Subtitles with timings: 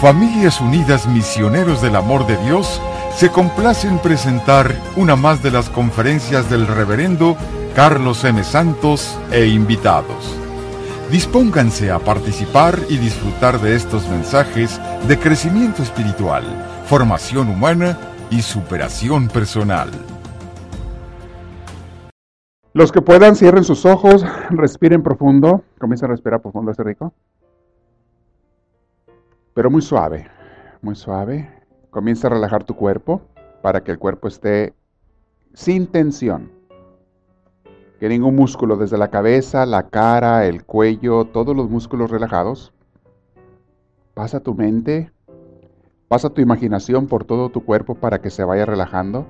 [0.00, 2.82] Familias Unidas Misioneros del Amor de Dios
[3.16, 7.34] se complace en presentar una más de las conferencias del reverendo
[7.74, 8.44] Carlos M.
[8.44, 10.36] Santos e invitados.
[11.10, 14.78] Dispónganse a participar y disfrutar de estos mensajes
[15.08, 16.44] de crecimiento espiritual,
[16.84, 17.96] formación humana
[18.30, 19.88] y superación personal.
[22.74, 25.62] Los que puedan, cierren sus ojos, respiren profundo.
[25.78, 27.14] Comienza a respirar profundo, este rico.
[29.56, 30.28] Pero muy suave,
[30.82, 31.48] muy suave.
[31.88, 33.22] Comienza a relajar tu cuerpo
[33.62, 34.74] para que el cuerpo esté
[35.54, 36.52] sin tensión.
[37.98, 42.74] Que ningún músculo, desde la cabeza, la cara, el cuello, todos los músculos relajados.
[44.12, 45.10] Pasa tu mente,
[46.06, 49.26] pasa tu imaginación por todo tu cuerpo para que se vaya relajando.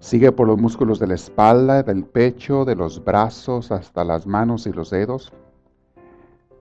[0.00, 4.66] Sigue por los músculos de la espalda, del pecho, de los brazos, hasta las manos
[4.66, 5.32] y los dedos.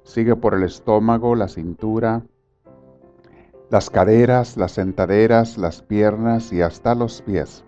[0.03, 2.23] Sigue por el estómago, la cintura,
[3.69, 7.63] las caderas, las sentaderas, las piernas y hasta los pies.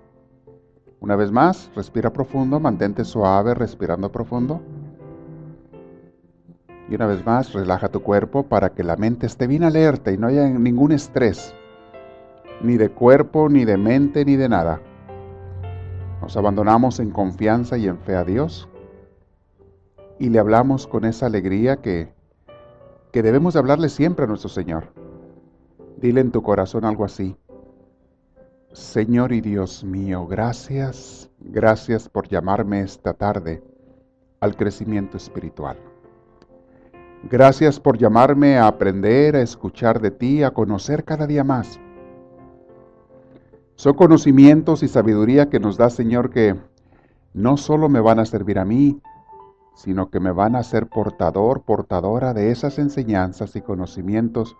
[1.00, 4.62] Una vez más, respira profundo, mantente suave respirando profundo.
[6.90, 10.18] Y una vez más, relaja tu cuerpo para que la mente esté bien alerta y
[10.18, 11.54] no haya ningún estrés,
[12.62, 14.82] ni de cuerpo, ni de mente, ni de nada.
[16.22, 18.68] Nos abandonamos en confianza y en fe a Dios
[20.20, 22.12] y le hablamos con esa alegría que,
[23.12, 24.86] que debemos de hablarle siempre a nuestro Señor.
[26.02, 27.38] Dile en tu corazón algo así.
[28.74, 33.62] Señor y Dios mío, gracias, gracias por llamarme esta tarde
[34.40, 35.78] al crecimiento espiritual.
[37.30, 41.80] Gracias por llamarme a aprender, a escuchar de ti, a conocer cada día más.
[43.76, 46.56] Son conocimientos y sabiduría que nos da, Señor, que
[47.34, 49.00] no solo me van a servir a mí,
[49.76, 54.58] sino que me van a ser portador, portadora de esas enseñanzas y conocimientos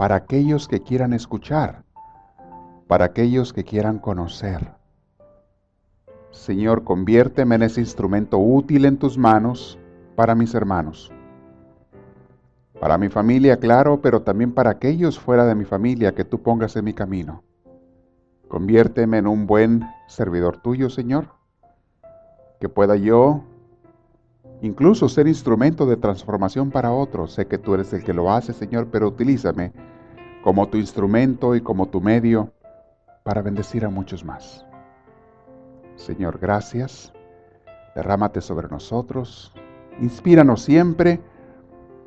[0.00, 1.84] para aquellos que quieran escuchar,
[2.86, 4.72] para aquellos que quieran conocer.
[6.30, 9.78] Señor, conviérteme en ese instrumento útil en tus manos
[10.16, 11.12] para mis hermanos,
[12.80, 16.76] para mi familia, claro, pero también para aquellos fuera de mi familia que tú pongas
[16.76, 17.44] en mi camino.
[18.48, 21.26] Conviérteme en un buen servidor tuyo, Señor,
[22.58, 23.42] que pueda yo
[24.62, 27.32] incluso ser instrumento de transformación para otros.
[27.34, 29.89] Sé que tú eres el que lo hace, Señor, pero utilízame
[30.42, 32.52] como tu instrumento y como tu medio
[33.22, 34.64] para bendecir a muchos más.
[35.96, 37.12] Señor, gracias.
[37.94, 39.52] Derrámate sobre nosotros.
[40.00, 41.20] Inspíranos siempre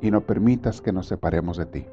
[0.00, 1.86] y no permitas que nos separemos de ti.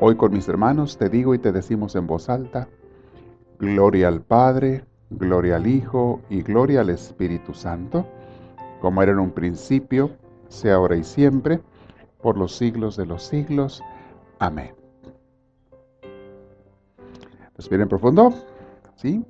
[0.00, 2.68] Hoy con mis hermanos te digo y te decimos en voz alta,
[3.58, 8.06] Gloria al Padre, gloria al Hijo y gloria al Espíritu Santo
[8.80, 10.10] como era en un principio,
[10.48, 11.60] sea ahora y siempre,
[12.22, 13.82] por los siglos de los siglos.
[14.38, 14.77] Amén.
[17.58, 18.32] Respiren profundo.
[18.94, 19.24] ¿Sí?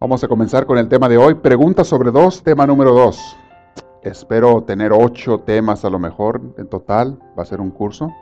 [0.00, 1.34] Vamos a comenzar con el tema de hoy.
[1.34, 3.36] Preguntas sobre dos, tema número dos.
[4.02, 7.16] Espero tener ocho temas a lo mejor en total.
[7.38, 8.12] Va a ser un curso.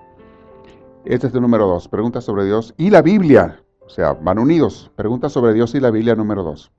[1.07, 1.89] Este es el número dos.
[1.89, 3.65] Preguntas sobre Dios y la Biblia.
[3.87, 4.91] O sea, van unidos.
[4.97, 6.71] Preguntas sobre Dios y la Biblia número dos.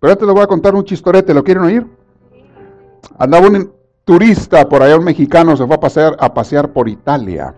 [0.00, 1.32] Pero te lo voy a contar un chistorete.
[1.34, 1.86] ¿Lo quieren oír?
[3.16, 3.72] Andaba un
[4.04, 7.54] turista por allá, un mexicano, se fue a pasear, a pasear por Italia.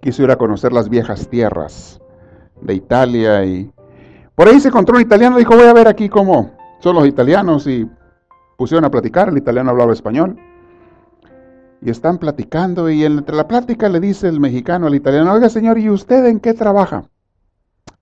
[0.00, 2.00] Quiso ir a conocer las viejas tierras
[2.64, 3.70] de Italia y
[4.34, 7.66] por ahí se encontró un italiano, dijo, voy a ver aquí cómo son los italianos
[7.66, 7.88] y
[8.56, 10.36] pusieron a platicar, el italiano hablaba español.
[11.80, 15.78] Y están platicando y entre la plática le dice el mexicano al italiano, oiga señor,
[15.78, 17.04] ¿y usted en qué trabaja?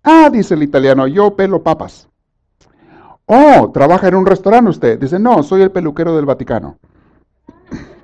[0.04, 2.08] Ah, dice el italiano, yo pelo papas.
[3.26, 4.98] Oh, ¿trabaja en un restaurante usted?
[4.98, 6.78] Dice, no, soy el peluquero del Vaticano.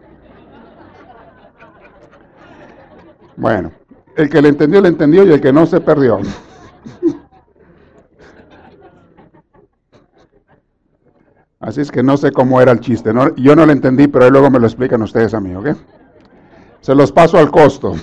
[3.37, 3.71] Bueno,
[4.17, 6.19] el que le entendió, le entendió y el que no se perdió.
[11.61, 13.13] Así es que no sé cómo era el chiste.
[13.37, 15.77] Yo no lo entendí, pero ahí luego me lo explican ustedes a mí, ¿ok?
[16.81, 17.95] Se los paso al costo.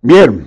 [0.00, 0.46] Bien.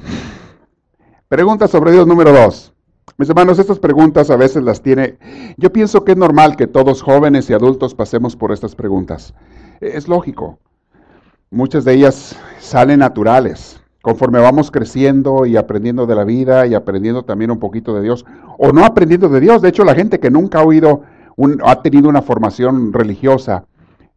[1.28, 2.74] Pregunta sobre Dios número dos.
[3.18, 5.20] Mis hermanos, estas preguntas a veces las tiene...
[5.58, 9.36] Yo pienso que es normal que todos jóvenes y adultos pasemos por estas preguntas.
[9.80, 10.58] Es lógico.
[11.52, 13.80] Muchas de ellas salen naturales.
[14.04, 18.26] Conforme vamos creciendo y aprendiendo de la vida y aprendiendo también un poquito de Dios,
[18.58, 19.62] o no aprendiendo de Dios.
[19.62, 21.04] De hecho, la gente que nunca ha oído,
[21.64, 23.66] ha tenido una formación religiosa,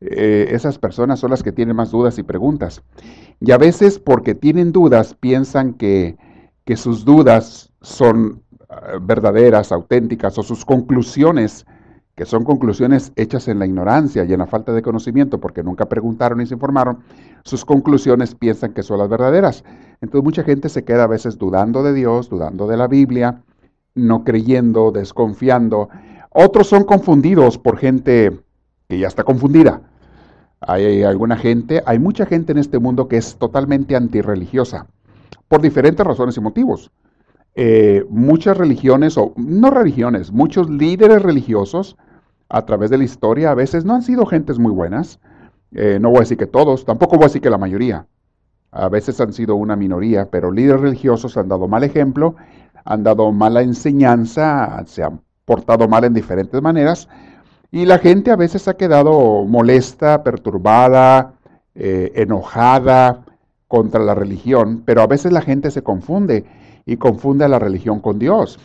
[0.00, 2.82] eh, esas personas son las que tienen más dudas y preguntas.
[3.40, 6.16] Y a veces porque tienen dudas piensan que,
[6.64, 8.42] que sus dudas son
[9.00, 11.64] verdaderas, auténticas, o sus conclusiones
[12.16, 15.84] que son conclusiones hechas en la ignorancia y en la falta de conocimiento, porque nunca
[15.84, 17.00] preguntaron ni se informaron,
[17.44, 19.64] sus conclusiones piensan que son las verdaderas.
[20.00, 23.42] Entonces mucha gente se queda a veces dudando de Dios, dudando de la Biblia,
[23.94, 25.90] no creyendo, desconfiando.
[26.30, 28.40] Otros son confundidos por gente
[28.88, 29.82] que ya está confundida.
[30.60, 34.86] Hay alguna gente, hay mucha gente en este mundo que es totalmente antirreligiosa,
[35.48, 36.90] por diferentes razones y motivos.
[37.54, 41.98] Eh, muchas religiones, o no religiones, muchos líderes religiosos
[42.48, 45.20] a través de la historia a veces no han sido gentes muy buenas.
[45.72, 48.06] Eh, no voy a decir que todos, tampoco voy a decir que la mayoría.
[48.70, 52.36] A veces han sido una minoría, pero líderes religiosos han dado mal ejemplo,
[52.84, 57.08] han dado mala enseñanza, se han portado mal en diferentes maneras
[57.70, 61.34] y la gente a veces ha quedado molesta, perturbada,
[61.74, 63.24] eh, enojada
[63.68, 66.44] contra la religión, pero a veces la gente se confunde
[66.84, 68.58] y confunde a la religión con Dios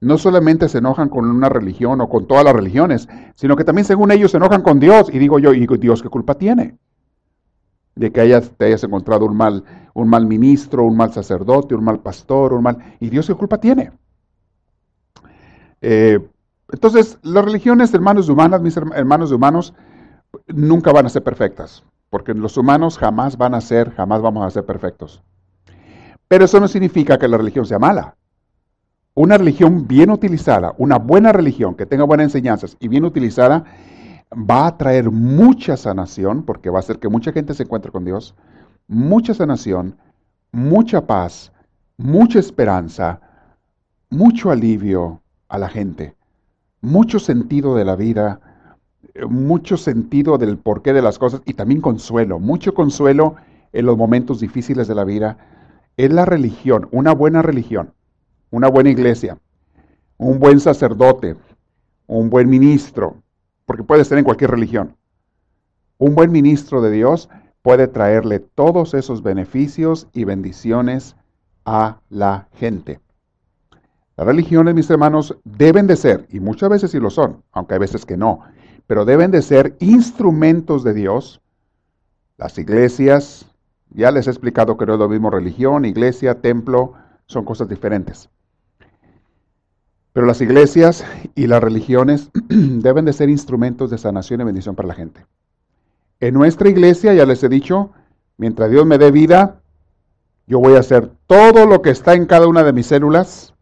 [0.00, 3.84] no solamente se enojan con una religión o con todas las religiones, sino que también
[3.84, 5.08] según ellos se enojan con Dios.
[5.12, 6.78] Y digo yo, ¿y Dios qué culpa tiene?
[7.94, 9.62] De que hayas, te hayas encontrado un mal,
[9.92, 12.78] un mal ministro, un mal sacerdote, un mal pastor, un mal...
[12.98, 13.92] ¿Y Dios qué culpa tiene?
[15.82, 16.18] Eh,
[16.72, 19.74] entonces, las religiones, hermanos humanas, mis hermanos humanos,
[20.46, 24.50] nunca van a ser perfectas, porque los humanos jamás van a ser, jamás vamos a
[24.50, 25.22] ser perfectos.
[26.28, 28.16] Pero eso no significa que la religión sea mala.
[29.20, 33.66] Una religión bien utilizada, una buena religión que tenga buenas enseñanzas y bien utilizada,
[34.32, 38.06] va a traer mucha sanación, porque va a hacer que mucha gente se encuentre con
[38.06, 38.34] Dios,
[38.88, 39.98] mucha sanación,
[40.52, 41.52] mucha paz,
[41.98, 43.20] mucha esperanza,
[44.08, 45.20] mucho alivio
[45.50, 46.16] a la gente,
[46.80, 48.40] mucho sentido de la vida,
[49.28, 53.36] mucho sentido del porqué de las cosas y también consuelo, mucho consuelo
[53.74, 55.36] en los momentos difíciles de la vida.
[55.98, 57.92] Es la religión, una buena religión,
[58.50, 59.38] una buena iglesia,
[60.16, 61.36] un buen sacerdote,
[62.06, 63.16] un buen ministro,
[63.64, 64.96] porque puede ser en cualquier religión.
[65.98, 67.28] Un buen ministro de Dios
[67.62, 71.16] puede traerle todos esos beneficios y bendiciones
[71.64, 73.00] a la gente.
[74.16, 77.80] Las religiones, mis hermanos, deben de ser, y muchas veces sí lo son, aunque hay
[77.80, 78.40] veces que no,
[78.86, 81.40] pero deben de ser instrumentos de Dios.
[82.36, 83.46] Las iglesias,
[83.90, 86.94] ya les he explicado que no es lo mismo religión, iglesia, templo,
[87.26, 88.28] son cosas diferentes.
[90.12, 91.04] Pero las iglesias
[91.34, 95.24] y las religiones deben de ser instrumentos de sanación y bendición para la gente.
[96.18, 97.92] En nuestra iglesia, ya les he dicho,
[98.36, 99.60] mientras Dios me dé vida,
[100.46, 103.54] yo voy a hacer todo lo que está en cada una de mis células,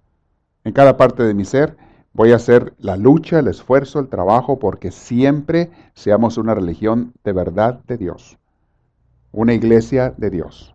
[0.65, 1.77] en cada parte de mi ser.
[2.15, 7.33] Voy a hacer la lucha, el esfuerzo, el trabajo, porque siempre seamos una religión de
[7.33, 8.39] verdad de Dios.
[9.31, 10.75] Una iglesia de Dios.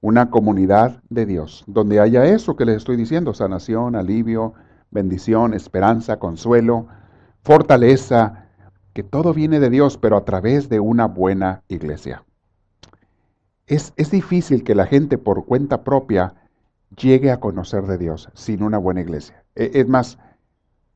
[0.00, 1.62] Una comunidad de Dios.
[1.66, 4.54] Donde haya eso que les estoy diciendo, sanación, alivio,
[4.94, 6.86] bendición, esperanza, consuelo,
[7.42, 8.46] fortaleza,
[8.94, 12.24] que todo viene de Dios, pero a través de una buena iglesia.
[13.66, 16.34] Es, es, difícil que la gente por cuenta propia
[16.96, 19.44] llegue a conocer de Dios sin una buena iglesia.
[19.56, 20.18] E, es más,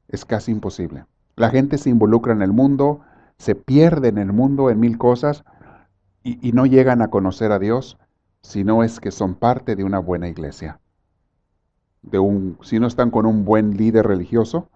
[0.06, 1.06] es casi imposible.
[1.35, 3.01] La gente se involucra en el mundo,
[3.37, 5.44] se pierde en el mundo en mil cosas
[6.23, 7.99] y, y no llegan a conocer a Dios
[8.43, 10.79] si no es que son parte de una buena iglesia
[12.03, 14.69] de un, si no están con un buen líder religioso.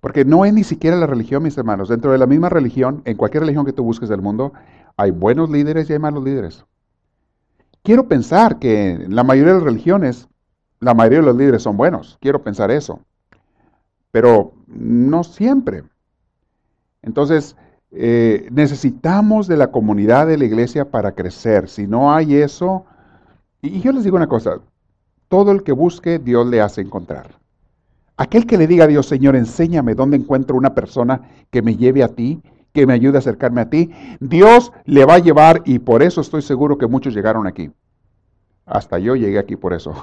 [0.00, 1.88] Porque no es ni siquiera la religión, mis hermanos.
[1.88, 4.52] Dentro de la misma religión, en cualquier religión que tú busques del mundo,
[4.96, 6.64] hay buenos líderes y hay malos líderes.
[7.82, 10.28] Quiero pensar que en la mayoría de las religiones,
[10.80, 12.18] la mayoría de los líderes son buenos.
[12.20, 13.00] Quiero pensar eso.
[14.10, 15.82] Pero no siempre.
[17.02, 17.56] Entonces,
[17.90, 21.68] eh, necesitamos de la comunidad de la iglesia para crecer.
[21.68, 22.84] Si no hay eso,
[23.62, 24.60] y yo les digo una cosa,
[25.28, 27.38] todo el que busque, Dios le hace encontrar.
[28.16, 31.20] Aquel que le diga a Dios, Señor, enséñame dónde encuentro una persona
[31.50, 32.42] que me lleve a ti,
[32.72, 36.20] que me ayude a acercarme a ti, Dios le va a llevar y por eso
[36.20, 37.70] estoy seguro que muchos llegaron aquí.
[38.66, 39.94] Hasta yo llegué aquí por eso.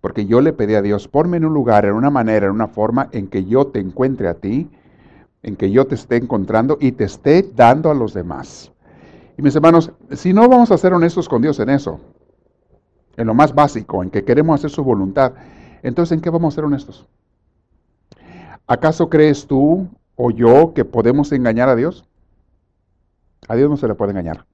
[0.00, 2.68] Porque yo le pedí a Dios, ponme en un lugar, en una manera, en una
[2.68, 4.68] forma en que yo te encuentre a ti,
[5.42, 8.72] en que yo te esté encontrando y te esté dando a los demás.
[9.38, 12.00] Y mis hermanos, si no vamos a ser honestos con Dios en eso,
[13.16, 15.32] en lo más básico, en que queremos hacer su voluntad,
[15.82, 17.06] entonces ¿en qué vamos a ser honestos?
[18.66, 22.04] ¿Acaso crees tú o yo que podemos engañar a Dios?
[23.48, 24.46] A Dios no se le puede engañar.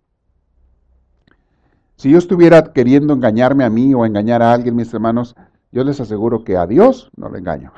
[1.97, 5.37] Si yo estuviera queriendo engañarme a mí o engañar a alguien, mis hermanos,
[5.73, 7.73] yo les aseguro que a Dios no le engaño.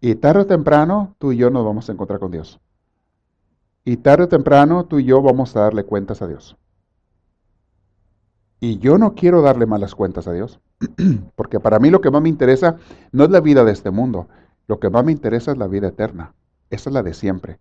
[0.00, 2.60] Y tarde o temprano tú y yo nos vamos a encontrar con Dios.
[3.84, 6.56] Y tarde o temprano tú y yo vamos a darle cuentas a Dios.
[8.60, 10.60] Y yo no quiero darle malas cuentas a Dios,
[11.36, 12.76] porque para mí lo que más me interesa
[13.12, 14.28] no es la vida de este mundo,
[14.66, 16.34] lo que más me interesa es la vida eterna.
[16.70, 17.58] esa es la de siempre.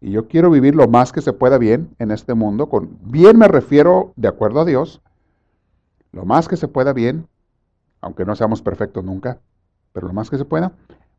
[0.00, 2.68] Y yo quiero vivir lo más que se pueda bien en este mundo.
[2.68, 5.00] Con bien me refiero de acuerdo a Dios.
[6.10, 7.28] Lo más que se pueda bien,
[8.00, 9.38] aunque no seamos perfectos nunca,
[9.92, 10.72] pero lo más que se pueda,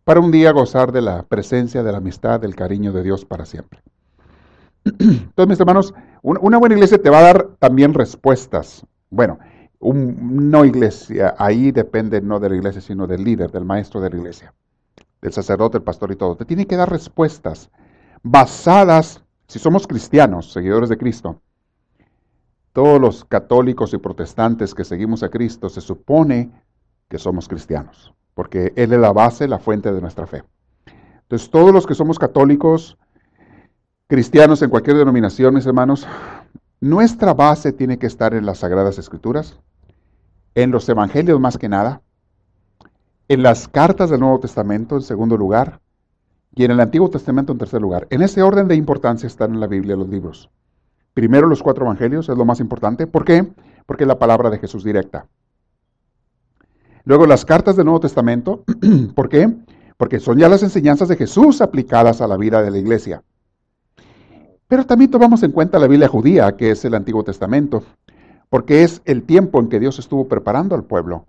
[0.04, 3.46] para un día gozar de la presencia, de la amistad, del cariño de Dios para
[3.46, 3.80] siempre.
[4.84, 8.86] Entonces, mis hermanos, una buena iglesia te va a dar también respuestas.
[9.14, 9.38] Bueno,
[9.80, 14.18] no iglesia, ahí depende no de la iglesia, sino del líder, del maestro de la
[14.18, 14.54] iglesia,
[15.22, 16.36] del sacerdote, el pastor y todo.
[16.36, 17.70] Te tiene que dar respuestas
[18.24, 21.42] basadas, si somos cristianos, seguidores de Cristo,
[22.72, 26.50] todos los católicos y protestantes que seguimos a Cristo, se supone
[27.08, 30.44] que somos cristianos, porque Él es la base, la fuente de nuestra fe.
[31.22, 32.98] Entonces, todos los que somos católicos,
[34.08, 36.08] cristianos en cualquier denominación, mis hermanos,
[36.84, 39.58] nuestra base tiene que estar en las Sagradas Escrituras,
[40.54, 42.02] en los Evangelios más que nada,
[43.30, 45.80] en las cartas del Nuevo Testamento en segundo lugar,
[46.54, 48.06] y en el Antiguo Testamento en tercer lugar.
[48.10, 50.50] En ese orden de importancia están en la Biblia los libros.
[51.14, 53.08] Primero los cuatro evangelios es lo más importante.
[53.08, 53.48] ¿Por qué?
[53.86, 55.26] Porque es la palabra de Jesús directa.
[57.06, 58.66] Luego las cartas del Nuevo Testamento.
[59.16, 59.56] ¿Por qué?
[59.96, 63.24] Porque son ya las enseñanzas de Jesús aplicadas a la vida de la iglesia.
[64.74, 67.84] Pero también tomamos en cuenta la Biblia judía, que es el Antiguo Testamento,
[68.50, 71.28] porque es el tiempo en que Dios estuvo preparando al pueblo.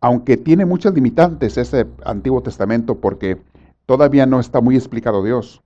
[0.00, 3.42] Aunque tiene muchas limitantes ese Antiguo Testamento, porque
[3.86, 5.64] todavía no está muy explicado Dios.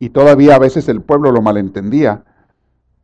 [0.00, 2.24] Y todavía a veces el pueblo lo malentendía.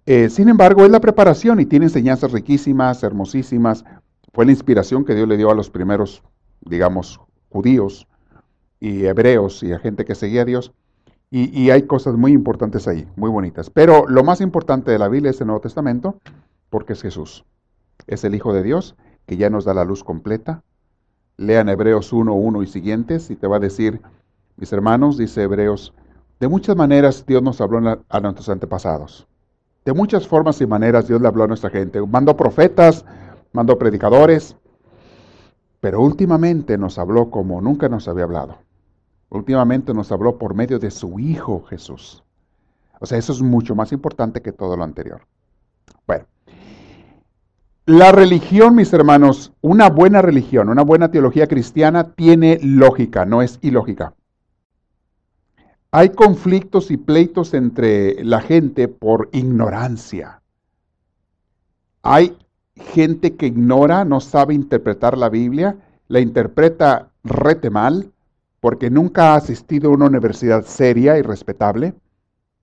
[0.04, 3.84] Eh, sin embargo, es la preparación y tiene enseñanzas riquísimas, hermosísimas.
[4.32, 6.24] Fue la inspiración que Dios le dio a los primeros,
[6.62, 8.08] digamos, judíos
[8.80, 10.72] y hebreos y a gente que seguía a Dios.
[11.30, 13.68] Y, hay cosas muy importantes ahí, muy bonitas.
[13.68, 16.18] Pero lo más importante de la Biblia es el Nuevo Testamento,
[16.70, 17.44] porque es Jesús.
[18.06, 20.62] Es el Hijo de Dios que ya nos da la luz completa.
[21.36, 24.00] Lean Hebreos 1, 1 y siguientes y te va a decir
[24.56, 25.94] mis hermanos, dice Hebreos,
[26.40, 29.28] de muchas maneras Dios nos habló a nuestros antepasados.
[29.84, 32.04] De muchas formas y maneras Dios le habló a nuestra gente.
[32.04, 33.04] Mandó profetas,
[33.52, 34.56] mandó predicadores,
[35.80, 38.58] pero últimamente nos habló como nunca nos había hablado.
[39.30, 42.22] Últimamente nos habló por medio de su Hijo Jesús.
[43.00, 45.22] O sea, eso es mucho más importante que todo lo anterior.
[46.06, 46.26] Bueno,
[47.86, 53.58] la religión, mis hermanos, una buena religión, una buena teología cristiana tiene lógica, no es
[53.62, 54.14] ilógica.
[55.90, 60.42] Hay conflictos y pleitos entre la gente por ignorancia.
[62.02, 62.36] Hay
[62.74, 65.76] gente que ignora, no sabe interpretar la Biblia,
[66.08, 68.12] la interpreta rete mal,
[68.60, 71.94] porque nunca ha asistido a una universidad seria y respetable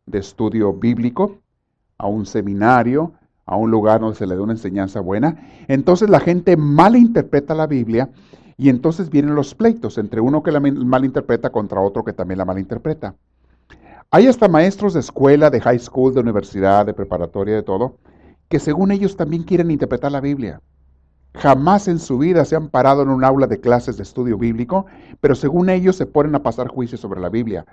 [0.06, 1.40] de estudio bíblico,
[1.98, 3.14] a un seminario,
[3.46, 5.38] a un lugar donde se le dé una enseñanza buena.
[5.68, 8.10] Entonces la gente mal interpreta la Biblia
[8.58, 12.46] y entonces vienen los pleitos entre uno que la malinterpreta contra otro que también la
[12.46, 13.16] malinterpreta.
[14.12, 17.98] Hay hasta maestros de escuela, de high school, de universidad, de preparatoria, de todo,
[18.48, 20.62] que según ellos también quieren interpretar la Biblia.
[21.38, 24.86] Jamás en su vida se han parado en un aula de clases de estudio bíblico,
[25.20, 27.66] pero según ellos se ponen a pasar juicio sobre la Biblia.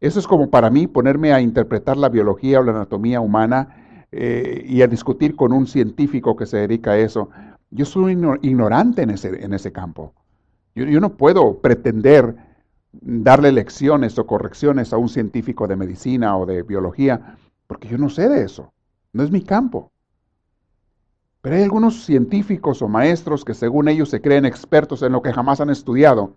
[0.00, 4.64] Eso es como para mí ponerme a interpretar la biología o la anatomía humana eh,
[4.66, 7.30] y a discutir con un científico que se dedica a eso.
[7.70, 10.12] Yo soy ignorante en ese, en ese campo.
[10.74, 12.34] Yo, no puedo pretender
[12.92, 18.08] darle lecciones o correcciones a un científico de medicina o de biología, porque yo no
[18.08, 18.72] sé de eso.
[19.12, 19.91] No es mi campo.
[21.42, 25.32] Pero hay algunos científicos o maestros que según ellos se creen expertos en lo que
[25.32, 26.36] jamás han estudiado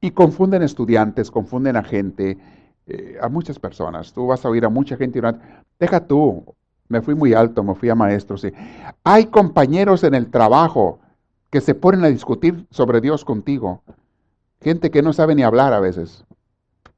[0.00, 2.38] y confunden estudiantes, confunden a gente,
[2.86, 4.12] eh, a muchas personas.
[4.12, 5.22] Tú vas a oír a mucha gente y
[5.80, 6.54] deja tú,
[6.88, 8.46] me fui muy alto, me fui a maestros.
[9.02, 11.00] Hay compañeros en el trabajo
[11.50, 13.82] que se ponen a discutir sobre Dios contigo.
[14.60, 16.24] Gente que no sabe ni hablar a veces.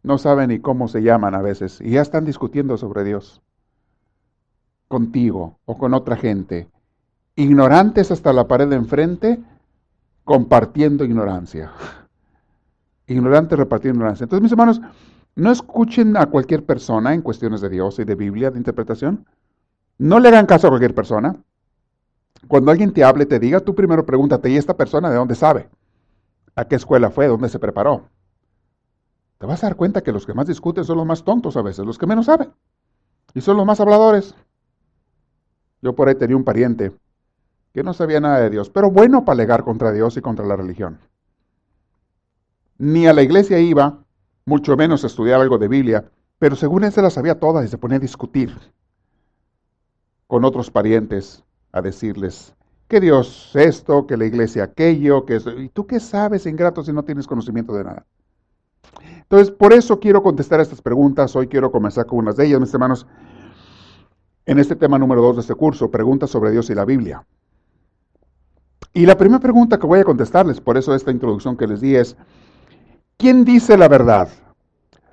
[0.03, 1.81] No sabe ni cómo se llaman a veces.
[1.81, 3.41] Y ya están discutiendo sobre Dios.
[4.89, 6.69] Contigo o con otra gente.
[7.37, 9.39] Ignorantes hasta la pared de enfrente,
[10.25, 11.71] compartiendo ignorancia.
[13.07, 14.25] Ignorantes repartiendo ignorancia.
[14.25, 14.81] Entonces, mis hermanos,
[15.35, 19.27] no escuchen a cualquier persona en cuestiones de Dios y de Biblia, de interpretación.
[19.99, 21.37] No le hagan caso a cualquier persona.
[22.49, 25.69] Cuando alguien te hable, te diga, tú primero pregúntate, ¿y esta persona de dónde sabe?
[26.55, 27.27] ¿A qué escuela fue?
[27.27, 28.09] ¿Dónde se preparó?
[29.39, 31.63] Te vas a dar cuenta que los que más discuten son los más tontos a
[31.63, 32.51] veces, los que menos saben.
[33.35, 34.35] Y son los más habladores.
[35.83, 36.95] Yo por ahí tenía un pariente
[37.77, 40.57] que no sabía nada de Dios, pero bueno para alegar contra Dios y contra la
[40.57, 40.99] religión.
[42.79, 43.99] Ni a la iglesia iba,
[44.47, 47.77] mucho menos estudiaba algo de Biblia, pero según él se las sabía todas y se
[47.77, 48.57] ponía a discutir
[50.27, 52.55] con otros parientes, a decirles
[52.89, 55.51] que Dios esto, que la iglesia aquello, que eso.
[55.51, 58.07] ¿Y tú qué sabes, ingrato, si no tienes conocimiento de nada?
[59.19, 61.37] Entonces, por eso quiero contestar estas preguntas.
[61.37, 63.07] Hoy quiero comenzar con unas de ellas, mis hermanos,
[64.47, 67.27] en este tema número dos de este curso, preguntas sobre Dios y la Biblia.
[68.93, 71.97] Y la primera pregunta que voy a contestarles, por eso esta introducción que les di
[71.97, 72.17] es,
[73.19, 74.29] ¿quién dice la verdad?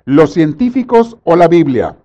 [0.04, 1.96] ¿Los científicos o la Biblia?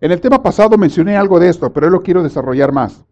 [0.00, 3.04] En el tema pasado mencioné algo de esto, pero hoy lo quiero desarrollar más.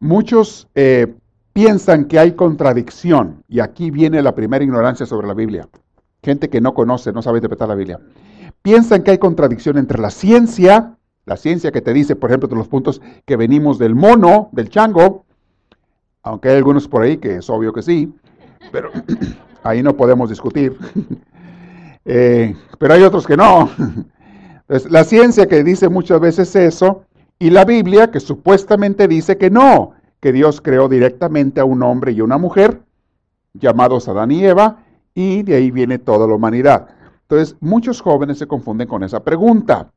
[0.00, 1.14] Muchos eh,
[1.52, 5.68] piensan que hay contradicción, y aquí viene la primera ignorancia sobre la Biblia.
[6.22, 8.00] Gente que no conoce, no sabe interpretar la Biblia.
[8.62, 12.56] Piensan que hay contradicción entre la ciencia, la ciencia que te dice, por ejemplo, de
[12.56, 15.24] los puntos que venimos del mono, del chango,
[16.22, 18.12] aunque hay algunos por ahí que es obvio que sí,
[18.70, 18.90] pero
[19.62, 20.76] ahí no podemos discutir.
[22.04, 23.70] Eh, pero hay otros que no.
[24.90, 27.04] la ciencia que dice muchas veces eso,
[27.38, 32.10] y la Biblia que supuestamente dice que no, que Dios creó directamente a un hombre
[32.10, 32.82] y una mujer,
[33.54, 34.78] llamados Adán y Eva,
[35.14, 36.88] y de ahí viene toda la humanidad.
[37.22, 39.92] Entonces, muchos jóvenes se confunden con esa pregunta,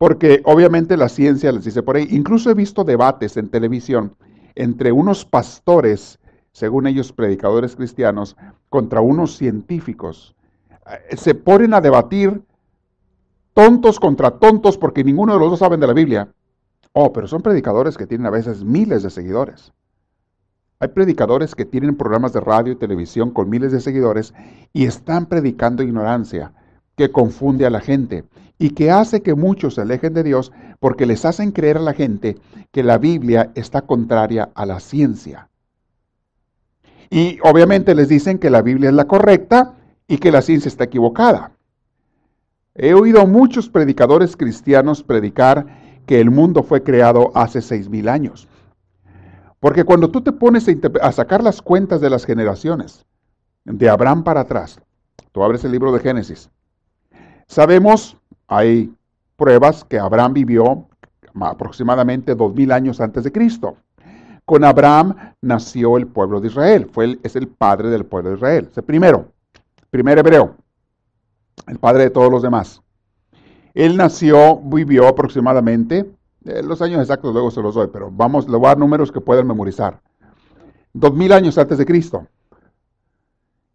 [0.00, 4.16] porque obviamente la ciencia les dice por ahí, incluso he visto debates en televisión
[4.54, 6.18] entre unos pastores,
[6.52, 8.34] según ellos predicadores cristianos,
[8.70, 10.34] contra unos científicos.
[11.10, 12.42] Eh, se ponen a debatir
[13.52, 16.32] tontos contra tontos porque ninguno de los dos saben de la Biblia.
[16.94, 19.74] Oh, pero son predicadores que tienen a veces miles de seguidores.
[20.78, 24.32] Hay predicadores que tienen programas de radio y televisión con miles de seguidores
[24.72, 26.54] y están predicando ignorancia
[26.96, 28.24] que confunde a la gente
[28.60, 31.94] y que hace que muchos se alejen de Dios porque les hacen creer a la
[31.94, 32.36] gente
[32.70, 35.48] que la Biblia está contraria a la ciencia.
[37.08, 39.76] Y obviamente les dicen que la Biblia es la correcta
[40.06, 41.52] y que la ciencia está equivocada.
[42.74, 48.46] He oído muchos predicadores cristianos predicar que el mundo fue creado hace seis mil años.
[49.58, 50.66] Porque cuando tú te pones
[51.00, 53.06] a, sacar las cuentas de las generaciones,
[53.64, 54.82] de Abraham para atrás,
[55.32, 56.50] tú abres el libro de Génesis,
[57.46, 58.19] sabemos,
[58.50, 58.92] hay
[59.36, 60.86] pruebas que Abraham vivió
[61.40, 63.76] aproximadamente dos mil años antes de Cristo.
[64.44, 68.68] Con Abraham nació el pueblo de Israel, fue es el padre del pueblo de Israel,
[68.70, 69.32] es el primero,
[69.90, 70.56] primer hebreo
[71.66, 72.82] el padre de todos los demás.
[73.74, 76.10] Él nació, vivió aproximadamente,
[76.44, 79.46] eh, los años exactos luego se los doy, pero vamos, a dar números que puedan
[79.46, 80.00] memorizar.
[80.92, 82.26] Dos mil años antes de Cristo.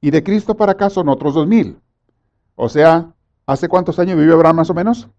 [0.02, 1.80] Y de Cristo para acá son otros dos mil.
[2.56, 3.14] O sea,
[3.46, 5.10] ¿hace cuántos años vivió Abraham más o menos?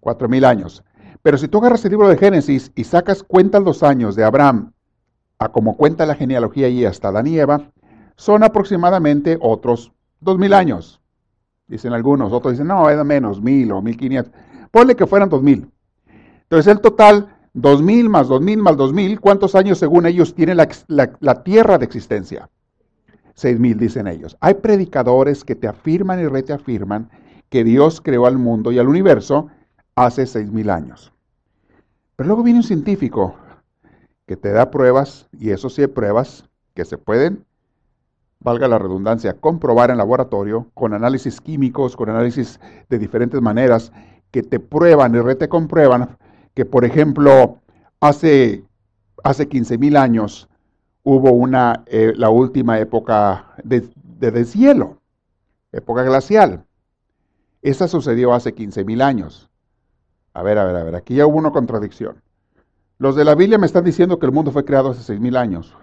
[0.00, 0.84] Cuatro mil años.
[1.22, 4.72] Pero si tú agarras el libro de Génesis y sacas cuentas los años de Abraham,
[5.38, 7.70] a como cuenta la genealogía y hasta Adán y Eva,
[8.16, 11.00] son aproximadamente otros dos mil años.
[11.66, 14.32] Dicen algunos, otros dicen, no, era menos, mil o mil quinientos.
[14.70, 15.70] Ponle que fueran dos mil.
[16.42, 20.34] Entonces el total, dos mil más dos mil más dos mil, ¿cuántos años según ellos
[20.34, 22.50] tiene la, tierra de existencia?
[23.34, 24.36] Seis mil, dicen ellos.
[24.40, 27.08] Hay predicadores que te afirman y reteafirman
[27.54, 29.46] que Dios creó al mundo y al universo
[29.94, 31.12] hace seis mil años.
[32.16, 33.36] Pero luego viene un científico
[34.26, 37.44] que te da pruebas, y eso sí pruebas que se pueden
[38.40, 43.92] valga la redundancia, comprobar en laboratorio con análisis químicos, con análisis de diferentes maneras,
[44.32, 46.18] que te prueban y rete comprueban
[46.54, 47.60] que, por ejemplo,
[48.00, 48.64] hace,
[49.22, 50.48] hace 15 mil años
[51.04, 53.88] hubo una, eh, la última época de,
[54.18, 54.98] de deshielo,
[55.70, 56.64] época glacial.
[57.64, 59.48] Esa sucedió hace 15 mil años.
[60.34, 62.22] A ver, a ver, a ver, aquí ya hubo una contradicción.
[62.98, 65.34] Los de la Biblia me están diciendo que el mundo fue creado hace 6 mil
[65.34, 65.74] años.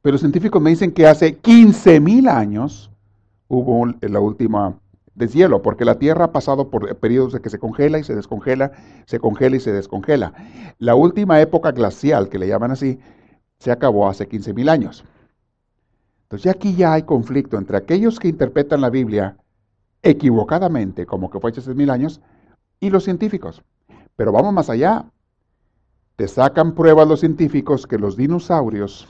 [0.00, 2.90] Pero los científicos me dicen que hace 15.000 años
[3.48, 4.78] hubo la última
[5.14, 8.72] deshielo, porque la Tierra ha pasado por periodos de que se congela y se descongela,
[9.04, 10.32] se congela y se descongela.
[10.78, 12.98] La última época glacial, que le llaman así,
[13.58, 15.04] se acabó hace 15.000 años.
[16.22, 19.36] Entonces ya aquí ya hay conflicto entre aquellos que interpretan la Biblia
[20.02, 22.20] equivocadamente, como que fue hace 6.000 años,
[22.80, 23.62] y los científicos.
[24.16, 25.04] Pero vamos más allá.
[26.16, 29.06] Te sacan pruebas los científicos que los dinosaurios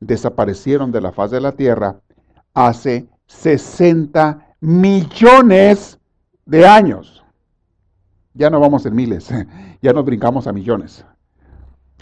[0.00, 2.00] desaparecieron de la faz de la tierra
[2.54, 5.98] hace 60 millones
[6.46, 7.24] de años.
[8.34, 9.30] Ya no vamos en miles,
[9.82, 11.04] ya nos brincamos a millones.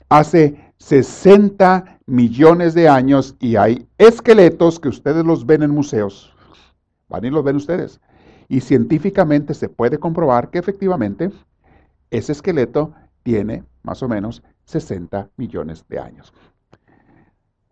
[0.08, 6.34] Hace 60 millones de años y hay esqueletos que ustedes los ven en museos.
[7.10, 8.00] Van y los ven ustedes.
[8.48, 11.30] Y científicamente se puede comprobar que efectivamente
[12.10, 16.32] ese esqueleto tiene más o menos 60 millones de años.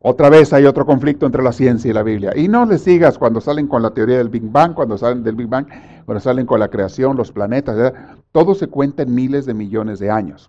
[0.00, 2.32] Otra vez hay otro conflicto entre la ciencia y la Biblia.
[2.36, 5.34] Y no les sigas cuando salen con la teoría del Big Bang, cuando salen del
[5.34, 5.66] Big Bang,
[6.04, 7.92] cuando salen con la creación, los planetas,
[8.30, 10.48] todo se cuenta en miles de millones de años.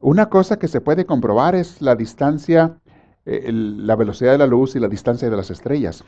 [0.00, 2.78] Una cosa que se puede comprobar es la distancia
[3.26, 6.04] eh, la velocidad de la luz y la distancia de las estrellas.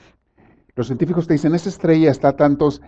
[0.75, 2.83] Los científicos te dicen, esa estrella está a tantos,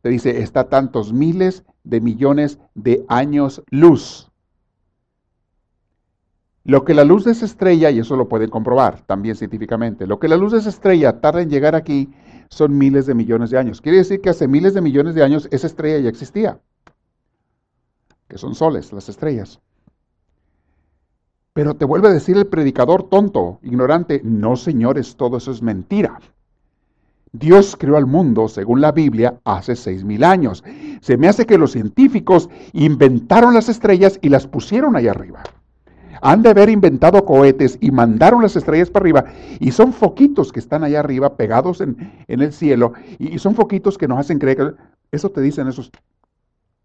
[0.00, 4.30] te dice, está tantos miles de millones de años luz.
[6.64, 10.18] Lo que la luz de esa estrella, y eso lo pueden comprobar también científicamente, lo
[10.18, 12.10] que la luz de esa estrella tarda en llegar aquí
[12.48, 13.82] son miles de millones de años.
[13.82, 16.58] Quiere decir que hace miles de millones de años esa estrella ya existía,
[18.28, 19.60] que son soles, las estrellas.
[21.54, 26.20] Pero te vuelve a decir el predicador tonto, ignorante, no señores, todo eso es mentira.
[27.32, 30.62] Dios creó al mundo, según la Biblia, hace seis mil años.
[31.00, 35.42] Se me hace que los científicos inventaron las estrellas y las pusieron ahí arriba
[36.24, 39.24] han de haber inventado cohetes y mandaron las estrellas para arriba
[39.60, 44.08] y son foquitos que están allá arriba pegados en, el cielo y, son foquitos que
[44.08, 44.74] nos hacen creer que
[45.12, 45.90] eso te dicen esos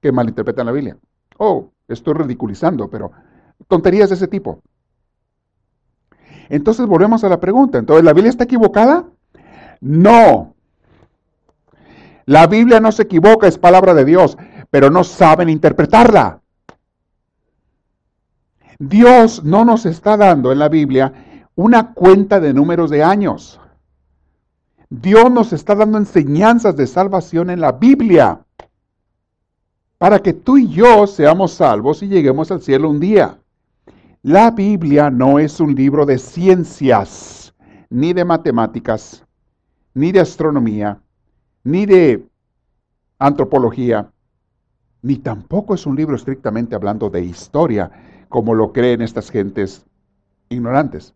[0.02, 0.98] que malinterpretan la Biblia.
[1.38, 3.12] Oh, estoy ridiculizando, pero
[3.70, 4.62] tonterías de ese tipo.
[6.50, 7.78] Entonces volvemos a la pregunta.
[7.78, 9.06] Entonces, ¿la Biblia está equivocada?
[9.80, 10.56] No.
[12.26, 14.38] La Biblia no se equivoca, es palabra de Dios,
[14.70, 16.42] pero no saben interpretarla.
[18.78, 21.14] Dios no nos está dando en la Biblia
[21.56, 23.60] una cuenta de números de años.
[24.90, 28.42] Dios nos está dando enseñanzas de salvación en la Biblia
[30.00, 33.38] para que tú y yo seamos salvos y lleguemos al cielo un día.
[34.24, 37.56] La Biblia no es un libro de ciencias,
[37.90, 39.24] ni de matemáticas,
[39.94, 41.02] ni de astronomía,
[41.64, 42.28] ni de
[43.18, 44.12] antropología,
[45.02, 47.92] ni tampoco es un libro estrictamente hablando de historia
[48.28, 49.86] como lo creen estas gentes
[50.50, 51.14] ignorantes.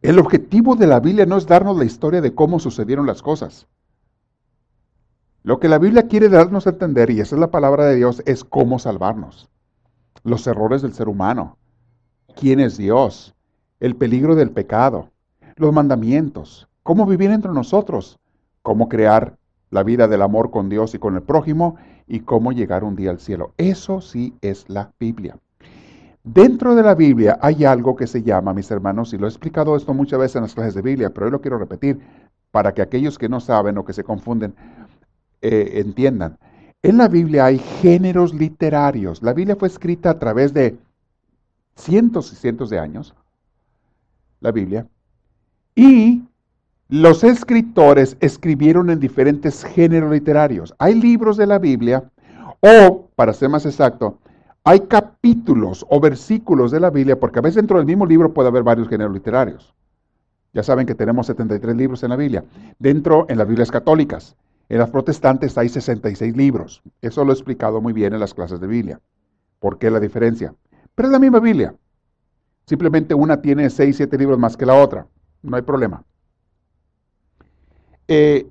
[0.00, 3.66] El objetivo de la Biblia no es darnos la historia de cómo sucedieron las cosas.
[5.42, 8.22] Lo que la Biblia quiere darnos a entender, y esa es la palabra de Dios,
[8.24, 9.50] es cómo salvarnos.
[10.24, 11.56] Los errores del ser humano,
[12.34, 13.34] quién es Dios,
[13.80, 15.10] el peligro del pecado,
[15.56, 18.18] los mandamientos, cómo vivir entre nosotros,
[18.62, 19.36] cómo crear
[19.70, 21.76] la vida del amor con Dios y con el prójimo
[22.06, 23.52] y cómo llegar un día al cielo.
[23.56, 25.38] Eso sí es la Biblia.
[26.22, 29.76] Dentro de la Biblia hay algo que se llama, mis hermanos, y lo he explicado
[29.76, 32.00] esto muchas veces en las clases de Biblia, pero hoy lo quiero repetir
[32.50, 34.54] para que aquellos que no saben o que se confunden
[35.40, 36.38] eh, entiendan.
[36.86, 39.20] En la Biblia hay géneros literarios.
[39.20, 40.78] La Biblia fue escrita a través de
[41.74, 43.12] cientos y cientos de años,
[44.38, 44.86] la Biblia,
[45.74, 46.22] y
[46.88, 50.76] los escritores escribieron en diferentes géneros literarios.
[50.78, 52.04] Hay libros de la Biblia,
[52.60, 54.20] o, para ser más exacto,
[54.62, 58.48] hay capítulos o versículos de la Biblia, porque a veces dentro del mismo libro puede
[58.48, 59.74] haber varios géneros literarios.
[60.52, 62.44] Ya saben que tenemos 73 libros en la Biblia.
[62.78, 64.36] Dentro, en las Biblias católicas.
[64.68, 66.82] En las protestantes hay 66 libros.
[67.00, 69.00] Eso lo he explicado muy bien en las clases de Biblia.
[69.60, 70.54] ¿Por qué la diferencia?
[70.94, 71.74] Pero es la misma Biblia.
[72.66, 75.06] Simplemente una tiene 6, 7 libros más que la otra.
[75.42, 76.02] No hay problema.
[78.08, 78.48] Eh,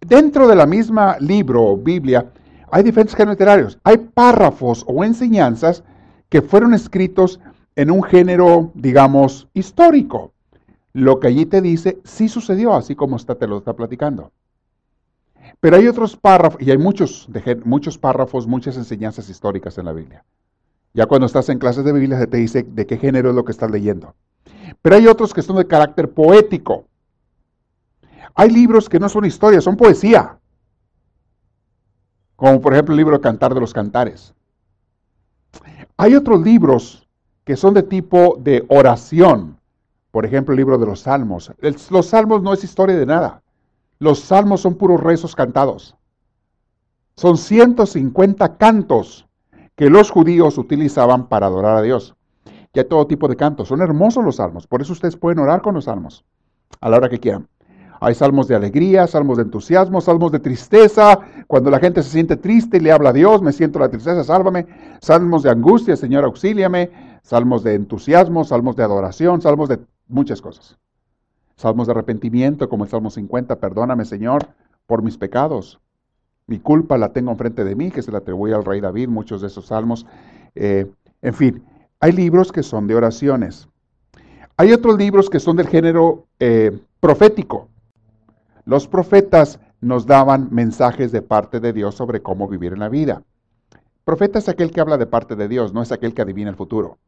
[0.00, 2.30] dentro de la misma libro o Biblia
[2.70, 3.78] hay diferentes géneros literarios.
[3.84, 5.84] Hay párrafos o enseñanzas
[6.28, 7.40] que fueron escritos
[7.76, 10.32] en un género, digamos, histórico.
[10.92, 14.32] Lo que allí te dice sí sucedió, así como está, te lo está platicando.
[15.60, 17.28] Pero hay otros párrafos, y hay muchos,
[17.64, 20.24] muchos párrafos, muchas enseñanzas históricas en la Biblia.
[20.92, 23.44] Ya cuando estás en clases de Biblia se te dice de qué género es lo
[23.44, 24.14] que estás leyendo.
[24.82, 26.86] Pero hay otros que son de carácter poético.
[28.34, 30.38] Hay libros que no son historias, son poesía.
[32.36, 34.34] Como por ejemplo el libro Cantar de los Cantares.
[35.96, 37.08] Hay otros libros
[37.44, 39.58] que son de tipo de oración.
[40.10, 41.52] Por ejemplo, el libro de los Salmos.
[41.90, 43.42] los Salmos no es historia de nada.
[44.04, 45.96] Los Salmos son puros rezos cantados.
[47.16, 49.26] Son 150 cantos
[49.76, 52.14] que los judíos utilizaban para adorar a Dios.
[52.74, 53.68] Y hay todo tipo de cantos.
[53.68, 54.66] Son hermosos los salmos.
[54.66, 56.22] Por eso ustedes pueden orar con los salmos
[56.82, 57.48] a la hora que quieran.
[57.98, 61.20] Hay salmos de alegría, salmos de entusiasmo, salmos de tristeza.
[61.46, 64.22] Cuando la gente se siente triste y le habla a Dios, me siento la tristeza,
[64.22, 64.66] sálvame.
[65.00, 66.90] Salmos de angustia, Señor, auxíliame.
[67.22, 70.76] Salmos de entusiasmo, salmos de adoración, salmos de muchas cosas.
[71.56, 74.48] Salmos de arrepentimiento, como el Salmo 50, perdóname, Señor,
[74.86, 75.80] por mis pecados.
[76.46, 79.40] Mi culpa la tengo enfrente de mí, que se la atribuye al rey David, muchos
[79.40, 80.06] de esos salmos.
[80.54, 80.90] Eh,
[81.22, 81.64] en fin,
[82.00, 83.68] hay libros que son de oraciones.
[84.56, 87.68] Hay otros libros que son del género eh, profético.
[88.64, 93.22] Los profetas nos daban mensajes de parte de Dios sobre cómo vivir en la vida.
[94.04, 96.56] Profeta es aquel que habla de parte de Dios, no es aquel que adivina el
[96.56, 96.98] futuro.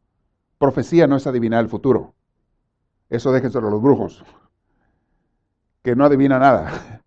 [0.59, 2.14] Profecía no es adivinar el futuro.
[3.09, 4.25] Eso déjenselo a los brujos,
[5.83, 7.01] que no adivina nada.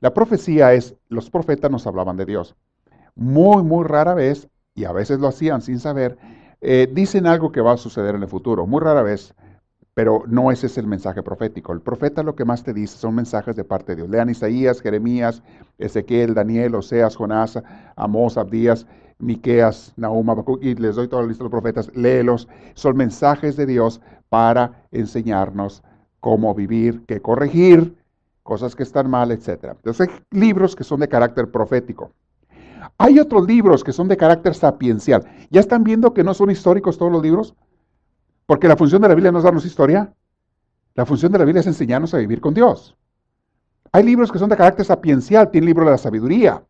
[0.00, 2.56] La profecía es, los profetas nos hablaban de Dios.
[3.14, 6.16] Muy, muy rara vez, y a veces lo hacían sin saber,
[6.60, 9.34] eh, dicen algo que va a suceder en el futuro, muy rara vez,
[9.94, 11.72] pero no ese es el mensaje profético.
[11.72, 14.08] El profeta lo que más te dice son mensajes de parte de Dios.
[14.08, 15.42] Lean Isaías, Jeremías,
[15.78, 17.60] Ezequiel, Daniel, Oseas, Jonás,
[17.96, 18.86] Amós, Abdías,
[19.20, 20.26] Miqueas, Nahum,
[20.60, 22.48] y les doy toda la lista de los profetas, léelos.
[22.74, 25.82] Son mensajes de Dios para enseñarnos
[26.20, 27.96] cómo vivir, qué corregir,
[28.42, 29.48] cosas que están mal, etc.
[29.76, 32.12] Entonces hay libros que son de carácter profético.
[32.98, 35.24] Hay otros libros que son de carácter sapiencial.
[35.50, 37.54] ¿Ya están viendo que no son históricos todos los libros?
[38.46, 40.12] Porque la función de la Biblia no es darnos historia.
[40.94, 42.96] La función de la Biblia es enseñarnos a vivir con Dios.
[43.92, 45.50] Hay libros que son de carácter sapiencial.
[45.50, 46.62] Tiene el libro de la sabiduría,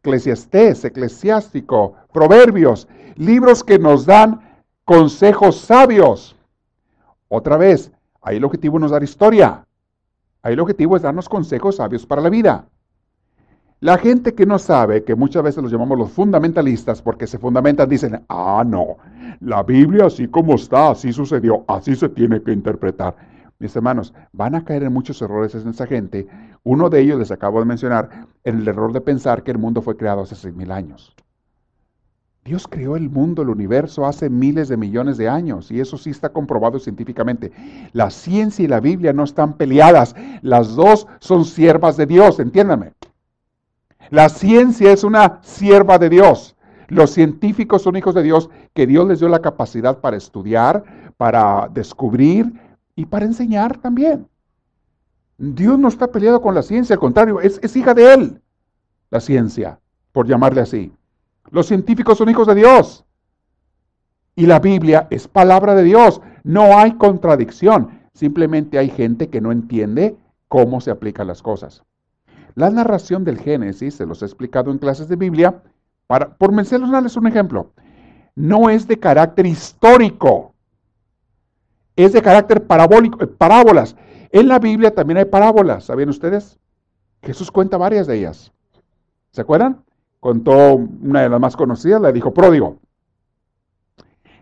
[0.00, 2.88] Eclesiastés, Eclesiástico, Proverbios.
[3.16, 4.40] Libros que nos dan
[4.84, 6.36] consejos sabios.
[7.28, 7.90] Otra vez,
[8.22, 9.66] ahí el objetivo no es dar historia.
[10.42, 12.66] Ahí el objetivo es darnos consejos sabios para la vida.
[13.80, 17.88] La gente que no sabe, que muchas veces los llamamos los fundamentalistas, porque se fundamentan,
[17.88, 18.96] dicen, ah, no,
[19.40, 23.14] la Biblia así como está, así sucedió, así se tiene que interpretar.
[23.60, 26.28] Mis hermanos, van a caer en muchos errores en esa gente.
[26.62, 29.96] Uno de ellos les acabo de mencionar, el error de pensar que el mundo fue
[29.96, 31.14] creado hace seis mil años.
[32.44, 36.10] Dios creó el mundo, el universo hace miles de millones de años y eso sí
[36.10, 37.52] está comprobado científicamente.
[37.92, 42.92] La ciencia y la Biblia no están peleadas, las dos son siervas de Dios, entiéndame.
[44.08, 46.56] La ciencia es una sierva de Dios.
[46.86, 50.84] Los científicos son hijos de Dios que Dios les dio la capacidad para estudiar,
[51.18, 52.50] para descubrir
[52.98, 54.28] y para enseñar también.
[55.38, 58.42] Dios no está peleado con la ciencia, al contrario, es, hija de Él,
[59.08, 59.78] la ciencia,
[60.10, 60.92] por llamarle así.
[61.52, 63.04] Los científicos son hijos de Dios.
[64.34, 66.20] Y la Biblia es palabra de Dios.
[66.42, 68.00] No hay contradicción.
[68.14, 70.16] Simplemente hay gente que no entiende
[70.48, 71.84] cómo se aplican las cosas.
[72.56, 75.62] La narración del Génesis, se los he explicado en clases de Biblia,
[76.08, 77.70] para, por mencionarles un ejemplo,
[78.34, 80.56] no es de carácter histórico,
[81.98, 83.96] es de carácter parabólico, eh, parábolas.
[84.30, 86.58] En la Biblia también hay parábolas, ¿sabían ustedes?
[87.22, 88.52] Jesús cuenta varias de ellas.
[89.32, 89.82] ¿Se acuerdan?
[90.20, 92.78] Contó una de las más conocidas, la dijo pródigo.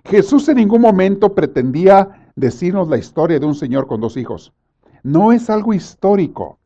[0.05, 4.53] Jesús en ningún momento pretendía decirnos la historia de un señor con dos hijos.
[5.03, 6.59] No es algo histórico.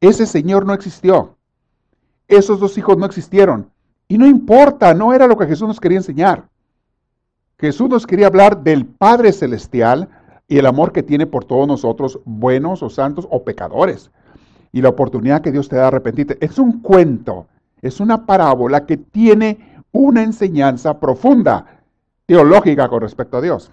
[0.00, 1.36] Ese señor no existió.
[2.26, 3.70] Esos dos hijos no existieron.
[4.08, 6.48] Y no importa, no era lo que Jesús nos quería enseñar.
[7.60, 10.08] Jesús nos quería hablar del Padre Celestial
[10.52, 14.10] y el amor que tiene por todos nosotros, buenos o santos o pecadores.
[14.70, 16.36] Y la oportunidad que Dios te da de arrepentirte.
[16.44, 17.46] Es un cuento,
[17.80, 21.80] es una parábola que tiene una enseñanza profunda,
[22.26, 23.72] teológica con respecto a Dios.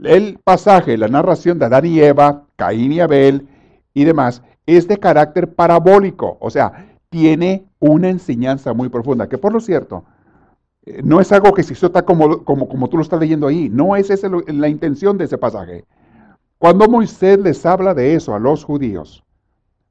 [0.00, 3.48] El pasaje, la narración de Adán y Eva, Caín y Abel
[3.94, 9.52] y demás, es de carácter parabólico, o sea, tiene una enseñanza muy profunda, que por
[9.52, 10.04] lo cierto,
[11.02, 13.96] no es algo que se hizo como, como, como tú lo estás leyendo ahí, no
[13.96, 15.84] es esa la intención de ese pasaje.
[16.58, 19.24] Cuando Moisés les habla de eso a los judíos,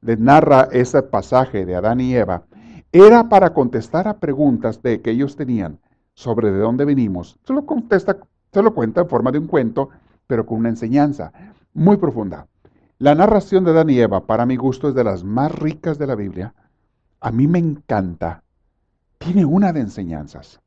[0.02, 2.44] les narra ese pasaje de Adán y Eva,
[2.92, 5.80] era para contestar a preguntas de, que ellos tenían
[6.14, 7.38] sobre de dónde venimos.
[7.46, 8.18] Se lo, contesta,
[8.54, 9.90] se lo cuenta en forma de un cuento,
[10.28, 11.34] pero con una enseñanza
[11.74, 12.48] muy profunda.
[13.00, 16.08] La narración de Adán y Eva, para mi gusto, es de las más ricas de
[16.08, 16.54] la Biblia.
[17.20, 18.44] A mí me encanta.
[19.18, 20.62] Tiene una de enseñanzas.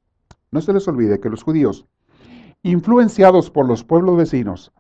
[0.51, 1.87] No se les olvide que los judíos,
[2.63, 4.73] influenciados por los pueblos vecinos,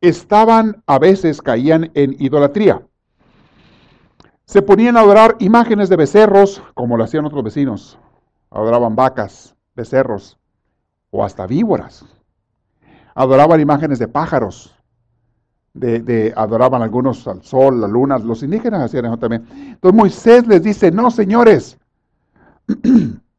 [0.00, 2.82] estaban, a veces caían en idolatría.
[4.44, 7.98] Se ponían a adorar imágenes de becerros, como lo hacían otros vecinos.
[8.50, 10.38] Adoraban vacas, becerros
[11.10, 12.04] o hasta víboras.
[13.14, 14.74] Adoraban imágenes de pájaros,
[15.74, 19.46] de, adoraban algunos al sol, la luna, los indígenas hacían eso también.
[19.50, 21.78] Entonces Moisés les dice, no, señores,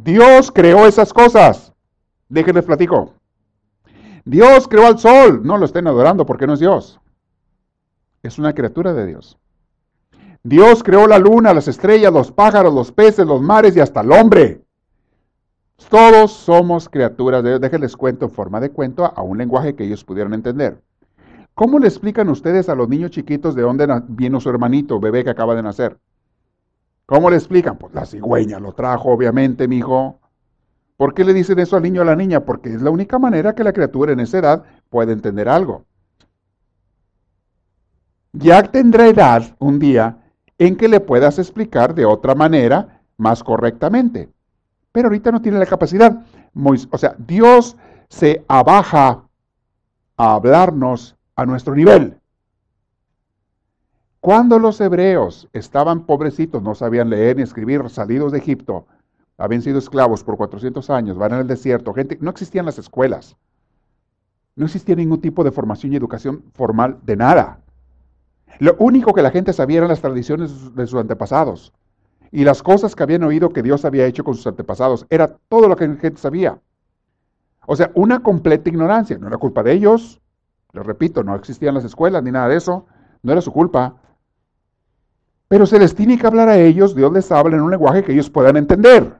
[0.00, 1.72] Dios creó esas cosas.
[2.28, 3.14] Déjenles platico.
[4.24, 5.42] Dios creó al sol.
[5.42, 7.00] No lo estén adorando porque no es Dios.
[8.22, 9.38] Es una criatura de Dios.
[10.44, 14.12] Dios creó la luna, las estrellas, los pájaros, los peces, los mares y hasta el
[14.12, 14.62] hombre.
[15.90, 17.60] Todos somos criaturas de Dios.
[17.60, 20.80] Déjenles cuento en forma de cuento a un lenguaje que ellos pudieran entender.
[21.54, 25.30] ¿Cómo le explican ustedes a los niños chiquitos de dónde vino su hermanito, bebé que
[25.30, 25.98] acaba de nacer?
[27.08, 27.78] ¿Cómo le explican?
[27.78, 30.20] Pues la cigüeña lo trajo, obviamente, mi hijo.
[30.98, 32.40] ¿Por qué le dicen eso al niño o a la niña?
[32.44, 35.86] Porque es la única manera que la criatura en esa edad puede entender algo.
[38.34, 40.18] Ya tendrá edad un día
[40.58, 44.28] en que le puedas explicar de otra manera más correctamente.
[44.92, 46.26] Pero ahorita no tiene la capacidad.
[46.90, 47.78] O sea, Dios
[48.10, 49.24] se abaja
[50.18, 52.20] a hablarnos a nuestro nivel.
[54.28, 58.84] Cuando los hebreos estaban pobrecitos, no sabían leer ni escribir, salidos de Egipto,
[59.38, 63.38] habían sido esclavos por 400 años, van en el desierto, gente, no existían las escuelas,
[64.54, 67.60] no existía ningún tipo de formación y educación formal de nada.
[68.58, 71.72] Lo único que la gente sabía eran las tradiciones de sus antepasados
[72.30, 75.06] y las cosas que habían oído que Dios había hecho con sus antepasados.
[75.08, 76.60] Era todo lo que la gente sabía.
[77.66, 79.16] O sea, una completa ignorancia.
[79.16, 80.20] No era culpa de ellos.
[80.74, 82.84] Les repito, no existían las escuelas ni nada de eso.
[83.22, 83.96] No era su culpa.
[85.48, 88.12] Pero se les tiene que hablar a ellos, Dios les habla en un lenguaje que
[88.12, 89.18] ellos puedan entender.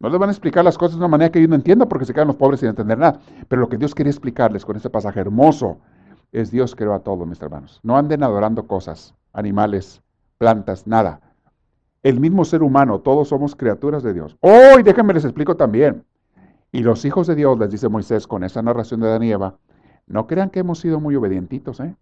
[0.00, 2.04] No les van a explicar las cosas de una manera que ellos no entiendan porque
[2.04, 3.20] se quedan los pobres sin entender nada.
[3.46, 5.78] Pero lo que Dios quería explicarles con este pasaje hermoso
[6.32, 7.78] es Dios creó a todos, mis hermanos.
[7.84, 10.02] No anden adorando cosas, animales,
[10.38, 11.20] plantas, nada.
[12.02, 14.36] El mismo ser humano, todos somos criaturas de Dios.
[14.40, 16.04] Oh, y déjenme les explico también.
[16.72, 19.58] Y los hijos de Dios, les dice Moisés con esa narración de Danieva,
[20.08, 21.94] no crean que hemos sido muy obedientitos, ¿eh?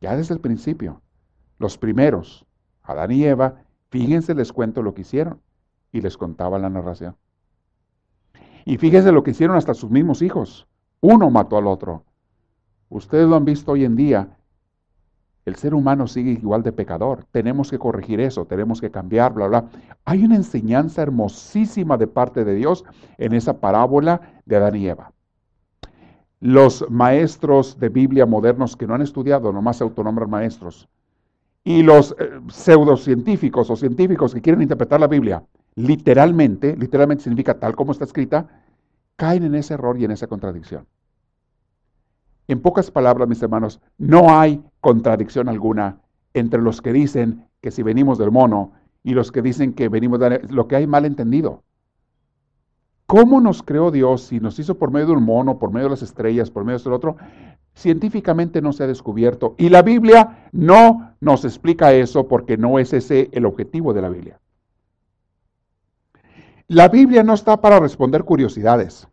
[0.00, 1.02] Ya desde el principio.
[1.58, 2.46] Los primeros,
[2.82, 5.40] Adán y Eva, fíjense, les cuento lo que hicieron
[5.92, 7.16] y les contaba la narración.
[8.64, 10.68] Y fíjense lo que hicieron hasta sus mismos hijos.
[11.00, 12.04] Uno mató al otro.
[12.88, 14.36] Ustedes lo han visto hoy en día.
[15.44, 17.24] El ser humano sigue igual de pecador.
[17.32, 19.64] Tenemos que corregir eso, tenemos que cambiar, bla, bla.
[20.04, 22.84] Hay una enseñanza hermosísima de parte de Dios
[23.16, 25.12] en esa parábola de Adán y Eva.
[26.40, 30.88] Los maestros de Biblia modernos que no han estudiado, nomás se autonombran maestros,
[31.64, 35.42] y los eh, pseudocientíficos o científicos que quieren interpretar la Biblia,
[35.74, 38.46] literalmente, literalmente significa tal como está escrita,
[39.16, 40.86] caen en ese error y en esa contradicción.
[42.46, 46.00] En pocas palabras, mis hermanos, no hay contradicción alguna
[46.32, 48.72] entre los que dicen que si venimos del mono
[49.02, 51.62] y los que dicen que venimos de lo que hay mal entendido.
[53.08, 55.92] ¿Cómo nos creó Dios si nos hizo por medio de un mono, por medio de
[55.92, 57.16] las estrellas, por medio de otro?
[57.74, 59.54] Científicamente no se ha descubierto.
[59.56, 64.10] Y la Biblia no nos explica eso porque no es ese el objetivo de la
[64.10, 64.38] Biblia.
[66.66, 69.08] La Biblia no está para responder curiosidades.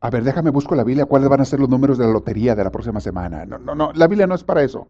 [0.00, 2.54] A ver, déjame busco la Biblia, cuáles van a ser los números de la lotería
[2.54, 3.46] de la próxima semana.
[3.46, 4.88] No, no, no, la Biblia no es para eso.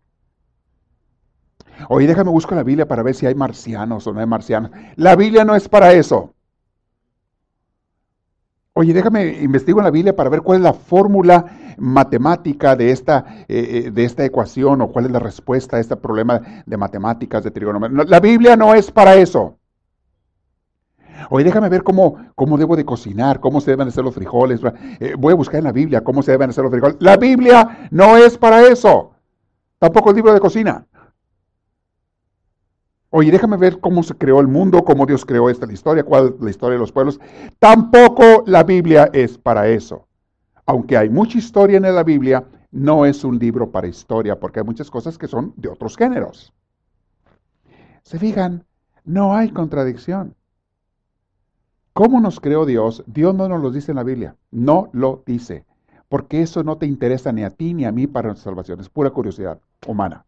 [1.88, 4.72] Oye, déjame busco la Biblia para ver si hay marcianos o no hay marcianos.
[4.96, 6.34] La Biblia no es para eso.
[8.76, 13.24] Oye, déjame investigo en la Biblia para ver cuál es la fórmula matemática de esta,
[13.46, 17.44] eh, eh, de esta ecuación o cuál es la respuesta a este problema de matemáticas,
[17.44, 18.04] de trigonometría.
[18.08, 19.58] La Biblia no es para eso.
[21.30, 24.60] Oye, déjame ver cómo, cómo debo de cocinar, cómo se deben hacer los frijoles.
[24.98, 26.96] Eh, voy a buscar en la Biblia cómo se deben hacer los frijoles.
[26.98, 29.12] La Biblia no es para eso.
[29.78, 30.84] Tampoco el libro de cocina.
[33.16, 36.42] Oye, déjame ver cómo se creó el mundo, cómo Dios creó esta historia, cuál es
[36.42, 37.20] la historia de los pueblos.
[37.61, 40.09] Tampoco la Biblia es para eso.
[40.66, 44.66] Aunque hay mucha historia en la Biblia, no es un libro para historia, porque hay
[44.66, 46.53] muchas cosas que son de otros géneros.
[48.03, 48.64] ¿Se fijan?
[49.05, 50.35] No hay contradicción.
[51.92, 53.05] ¿Cómo nos creó Dios?
[53.07, 54.35] Dios no nos lo dice en la Biblia.
[54.50, 55.64] No lo dice.
[56.09, 58.81] Porque eso no te interesa ni a ti ni a mí para nuestra salvación.
[58.81, 60.27] Es pura curiosidad humana.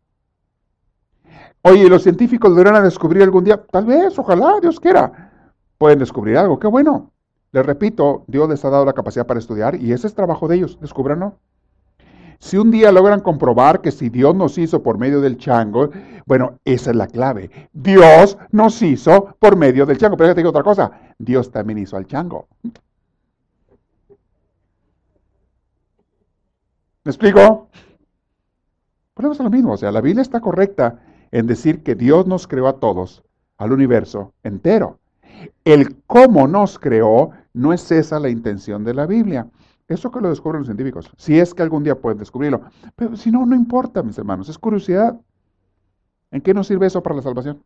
[1.62, 3.60] Oye, ¿los científicos deberán descubrir algún día?
[3.70, 5.32] Tal vez, ojalá, Dios quiera.
[5.78, 6.58] Pueden descubrir algo.
[6.58, 7.10] Qué bueno.
[7.52, 10.56] Les repito, Dios les ha dado la capacidad para estudiar y ese es trabajo de
[10.56, 10.78] ellos.
[10.80, 11.38] ¿Descubranlo?
[12.38, 15.90] Si un día logran comprobar que si Dios nos hizo por medio del chango,
[16.26, 17.50] bueno, esa es la clave.
[17.72, 20.16] Dios nos hizo por medio del chango.
[20.16, 22.46] Pero te digo otra cosa, Dios también hizo al chango.
[27.04, 27.68] ¿Me explico?
[29.14, 32.68] Ponemos lo mismo, o sea, la Biblia está correcta en decir que Dios nos creó
[32.68, 33.22] a todos,
[33.58, 34.98] al universo entero.
[35.64, 39.46] El cómo nos creó no es esa la intención de la Biblia.
[39.88, 42.62] Eso que lo descubren los científicos, si es que algún día pueden descubrirlo.
[42.96, 45.18] Pero si no, no importa, mis hermanos, es curiosidad.
[46.30, 47.62] ¿En qué nos sirve eso para la salvación?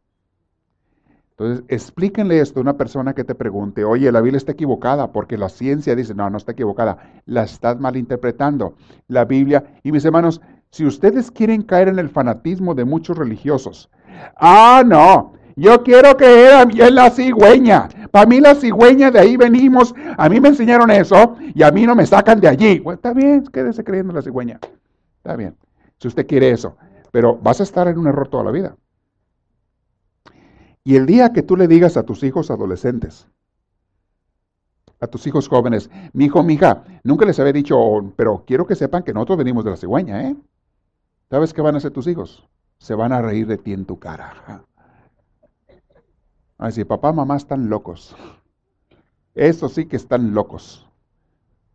[1.31, 5.39] Entonces, explíquenle esto a una persona que te pregunte, oye, la Biblia está equivocada, porque
[5.39, 8.75] la ciencia dice, no, no está equivocada, la estás malinterpretando.
[9.09, 13.91] La Biblia, y mis hermanos, si ustedes quieren caer en el fanatismo de muchos religiosos,
[14.37, 17.89] ah, no, yo quiero creer en la cigüeña.
[18.11, 19.95] Para mí la cigüeña, de ahí venimos.
[20.17, 22.79] A mí me enseñaron eso y a mí no me sacan de allí.
[22.79, 24.61] Bueno, está bien, quédese creyendo en la cigüeña.
[25.19, 25.57] Está bien,
[25.99, 26.77] si usted quiere eso.
[27.11, 28.77] Pero vas a estar en un error toda la vida.
[30.85, 33.29] Y el día que tú le digas a tus hijos adolescentes,
[35.01, 37.77] a tus hijos jóvenes, mi hijo, hija, nunca les había dicho,
[38.17, 40.37] pero quiero que sepan que nosotros venimos de la cigüeña, ¿eh?
[41.31, 42.45] ¿Sabes qué van a hacer tus hijos?
[42.79, 44.65] Se van a reír de ti en tu cara.
[46.59, 48.17] Así, papá, mamá están locos.
[49.37, 50.89] Eso sí que están locos.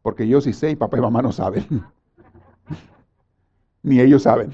[0.01, 1.85] Porque yo sí sé y papá y mamá no saben.
[3.81, 4.53] Ni ellos saben.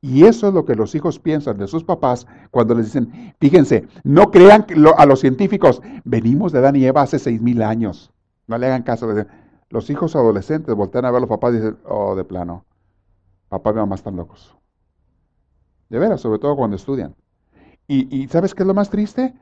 [0.00, 3.86] Y eso es lo que los hijos piensan de sus papás cuando les dicen, fíjense,
[4.04, 4.64] no crean
[4.96, 8.10] a los científicos, venimos de Adán y Eva hace seis mil años.
[8.46, 9.12] No le hagan caso.
[9.68, 12.64] Los hijos adolescentes voltean a ver a los papás y dicen, oh, de plano,
[13.48, 14.56] papá y mamá están locos.
[15.88, 17.14] De veras, sobre todo cuando estudian.
[17.86, 19.34] Y, y ¿sabes qué es lo más triste?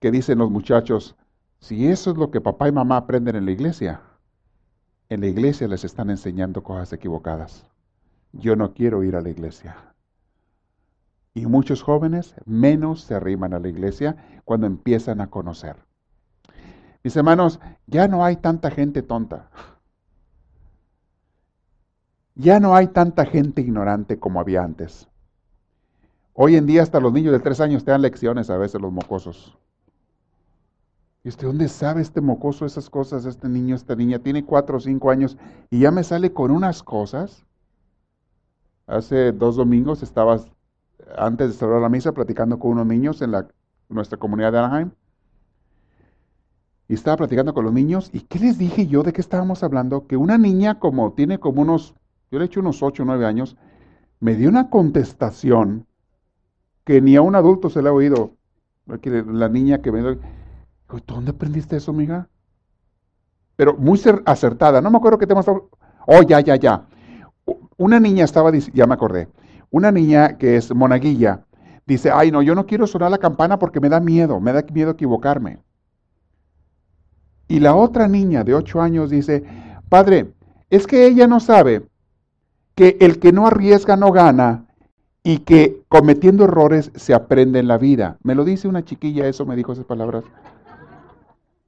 [0.00, 1.16] Que dicen los muchachos,
[1.58, 4.02] si eso es lo que papá y mamá aprenden en la iglesia,
[5.08, 7.66] en la iglesia les están enseñando cosas equivocadas.
[8.32, 9.76] Yo no quiero ir a la iglesia.
[11.34, 15.76] Y muchos jóvenes menos se arriman a la iglesia cuando empiezan a conocer.
[17.02, 19.50] Mis hermanos, ya no hay tanta gente tonta.
[22.34, 25.08] Ya no hay tanta gente ignorante como había antes.
[26.32, 28.92] Hoy en día hasta los niños de tres años te dan lecciones a veces los
[28.92, 29.56] mocosos.
[31.22, 34.18] ¿Y usted dónde sabe este mocoso esas cosas, este niño, esta niña?
[34.18, 35.38] Tiene cuatro o cinco años
[35.70, 37.46] y ya me sale con unas cosas.
[38.86, 40.38] Hace dos domingos estaba,
[41.16, 43.48] antes de cerrar la misa, platicando con unos niños en la,
[43.88, 44.90] nuestra comunidad de Anaheim.
[46.88, 48.10] Y estaba platicando con los niños.
[48.12, 49.02] ¿Y qué les dije yo?
[49.02, 50.06] ¿De qué estábamos hablando?
[50.06, 51.94] Que una niña como tiene como unos,
[52.34, 53.56] yo le hecho unos ocho o nueve años,
[54.18, 55.86] me dio una contestación
[56.82, 58.32] que ni a un adulto se le ha oído.
[58.86, 60.18] La niña que me
[61.06, 62.28] ¿Dónde aprendiste eso, amiga?
[63.54, 64.80] Pero muy acertada.
[64.80, 65.60] No me acuerdo qué tema estaba.
[66.08, 66.88] Oh, ya, ya, ya.
[67.76, 69.28] Una niña estaba, ya me acordé.
[69.70, 71.44] Una niña que es monaguilla
[71.86, 74.64] dice, ay, no, yo no quiero sonar la campana porque me da miedo, me da
[74.72, 75.62] miedo equivocarme.
[77.46, 79.44] Y la otra niña de ocho años dice,
[79.88, 80.34] padre,
[80.68, 81.86] es que ella no sabe
[82.74, 84.66] que el que no arriesga no gana
[85.22, 88.18] y que cometiendo errores se aprende en la vida.
[88.22, 90.24] Me lo dice una chiquilla, eso me dijo esas palabras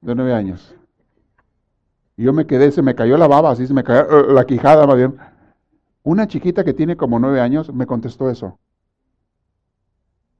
[0.00, 0.74] de nueve años.
[2.16, 4.44] Y yo me quedé, se me cayó la baba, así se me cayó eh, la
[4.44, 5.16] quijada más bien.
[6.02, 8.58] Una chiquita que tiene como nueve años me contestó eso.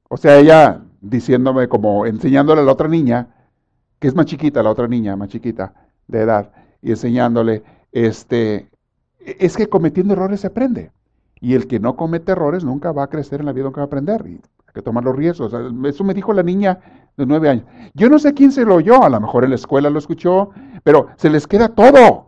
[0.09, 3.27] O sea, ella diciéndome como, enseñándole a la otra niña,
[3.99, 5.73] que es más chiquita, la otra niña, más chiquita
[6.07, 6.51] de edad,
[6.81, 8.69] y enseñándole, este,
[9.39, 10.91] es que cometiendo errores se aprende.
[11.39, 13.85] Y el que no comete errores nunca va a crecer en la vida, nunca va
[13.85, 14.23] a aprender.
[14.25, 15.53] Y hay que tomar los riesgos.
[15.85, 16.79] Eso me dijo la niña
[17.15, 17.65] de nueve años.
[17.93, 20.51] Yo no sé quién se lo oyó, a lo mejor en la escuela lo escuchó,
[20.83, 22.27] pero se les queda todo.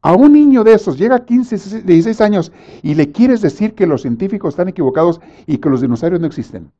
[0.00, 2.52] A un niño de esos llega a 15, 16 años
[2.82, 6.70] y le quieres decir que los científicos están equivocados y que los dinosaurios no existen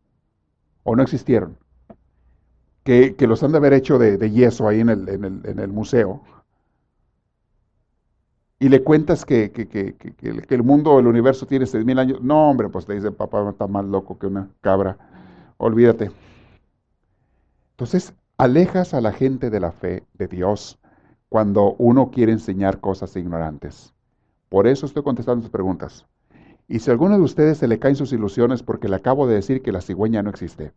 [0.85, 1.59] o no existieron,
[2.85, 6.23] que, los han de haber hecho de, yeso ahí en el, en el, museo.
[8.61, 12.21] Y le cuentas que, que, el mundo, el universo tiene 6.000 años.
[12.21, 14.97] No, hombre, pues te dice, papá está más loco que una cabra
[15.59, 16.11] olvídate.
[17.73, 20.79] Entonces, alejas a la gente de la fe de Dios
[21.29, 23.93] cuando uno quiere enseñar cosas ignorantes.
[24.49, 26.07] Por eso estoy contestando sus preguntas.
[26.67, 29.35] Y si a alguno de ustedes se le caen sus ilusiones porque le acabo de
[29.35, 30.73] decir que la cigüeña no existe,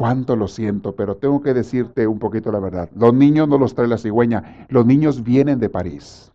[0.00, 2.88] cuánto lo siento, pero tengo que decirte un poquito la verdad.
[2.96, 6.32] Los niños no los trae la cigüeña, los niños vienen de París.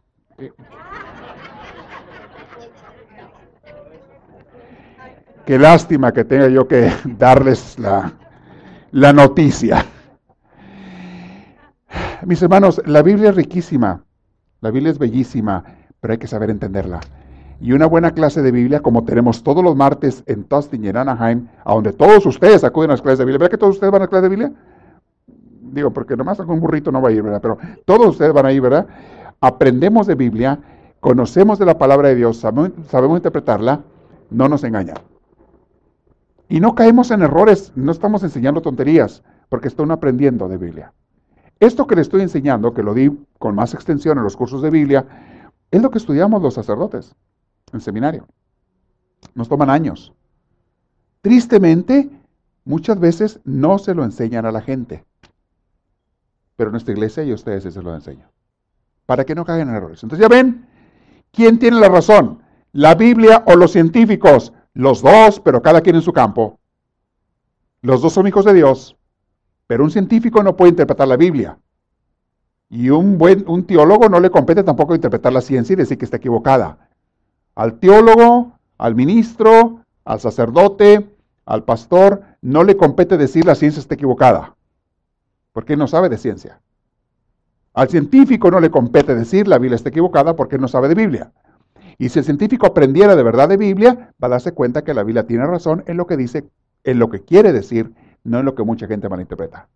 [5.48, 8.14] Qué lástima que tenga yo que darles la,
[8.92, 9.84] la noticia.
[12.24, 14.06] Mis hermanos, la Biblia es riquísima,
[14.62, 15.64] la Biblia es bellísima,
[16.00, 17.00] pero hay que saber entenderla.
[17.62, 20.98] Y una buena clase de Biblia, como tenemos todos los martes en Tustin y en
[20.98, 23.40] Anaheim, a donde todos ustedes acuden a las clases de Biblia.
[23.40, 24.52] ¿Verdad que todos ustedes van a las clases de Biblia?
[25.62, 27.42] Digo, porque nomás algún burrito no va a ir, ¿verdad?
[27.42, 28.88] Pero todos ustedes van a ir, ¿verdad?
[29.40, 30.60] Aprendemos de Biblia,
[31.00, 33.82] conocemos de la palabra de Dios, sabemos, sabemos interpretarla,
[34.30, 34.98] no nos engañan.
[36.50, 40.94] Y no caemos en errores, no estamos enseñando tonterías, porque están aprendiendo de Biblia.
[41.60, 44.70] Esto que le estoy enseñando, que lo di con más extensión en los cursos de
[44.70, 45.06] Biblia,
[45.72, 47.16] es lo que estudiamos los sacerdotes
[47.72, 48.28] en seminario.
[49.34, 50.14] Nos toman años.
[51.22, 52.10] Tristemente,
[52.64, 55.04] muchas veces no se lo enseñan a la gente.
[56.56, 58.30] Pero nuestra iglesia y ustedes se lo enseñan.
[59.06, 60.04] Para que no caigan en errores.
[60.04, 60.68] Entonces ya ven,
[61.32, 62.42] ¿quién tiene la razón?
[62.72, 64.54] ¿La Biblia o los científicos?
[64.74, 66.60] Los dos, pero cada quien en su campo.
[67.82, 68.98] Los dos son hijos de Dios,
[69.68, 71.60] pero un científico no puede interpretar la Biblia.
[72.70, 76.06] Y un buen un teólogo no le compete tampoco interpretar la ciencia y decir que
[76.06, 76.85] está equivocada.
[77.56, 81.10] Al teólogo, al ministro, al sacerdote,
[81.46, 84.56] al pastor, no le compete decir la ciencia está equivocada,
[85.54, 86.62] porque no sabe de ciencia.
[87.74, 91.32] Al científico no le compete decir la Biblia está equivocada porque no sabe de Biblia.
[91.98, 95.04] Y si el científico aprendiera de verdad de Biblia, va a darse cuenta que la
[95.04, 96.50] Biblia tiene razón en lo que dice,
[96.84, 97.94] en lo que quiere decir,
[98.24, 99.68] no en lo que mucha gente malinterpreta.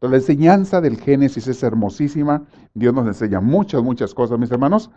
[0.00, 2.44] la enseñanza del Génesis es hermosísima.
[2.74, 4.90] Dios nos enseña muchas, muchas cosas, mis hermanos.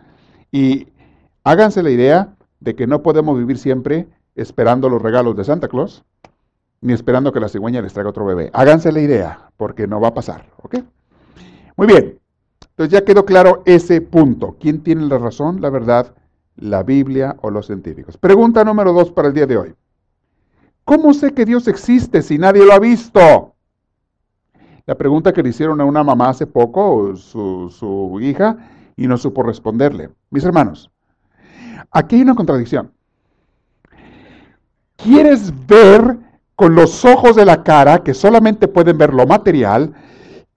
[0.52, 0.88] Y
[1.46, 6.04] háganse la idea de que no podemos vivir siempre esperando los regalos de Santa Claus,
[6.80, 8.50] ni esperando que la cigüeña les traiga otro bebé.
[8.52, 10.46] Háganse la idea, porque no va a pasar.
[10.62, 10.78] ¿Ok?
[11.76, 12.18] Muy bien.
[12.70, 14.56] Entonces ya quedó claro ese punto.
[14.58, 16.14] ¿Quién tiene la razón, la verdad,
[16.56, 18.16] la Biblia o los científicos?
[18.16, 19.74] Pregunta número dos para el día de hoy.
[20.84, 23.54] ¿Cómo sé que Dios existe si nadie lo ha visto?
[24.84, 28.56] La pregunta que le hicieron a una mamá hace poco, su, su hija,
[28.96, 30.10] y no supo responderle.
[30.30, 30.90] Mis hermanos,
[31.90, 32.92] aquí hay una contradicción.
[34.96, 36.18] ¿Quieres ver
[36.56, 39.92] con los ojos de la cara, que solamente pueden ver lo material,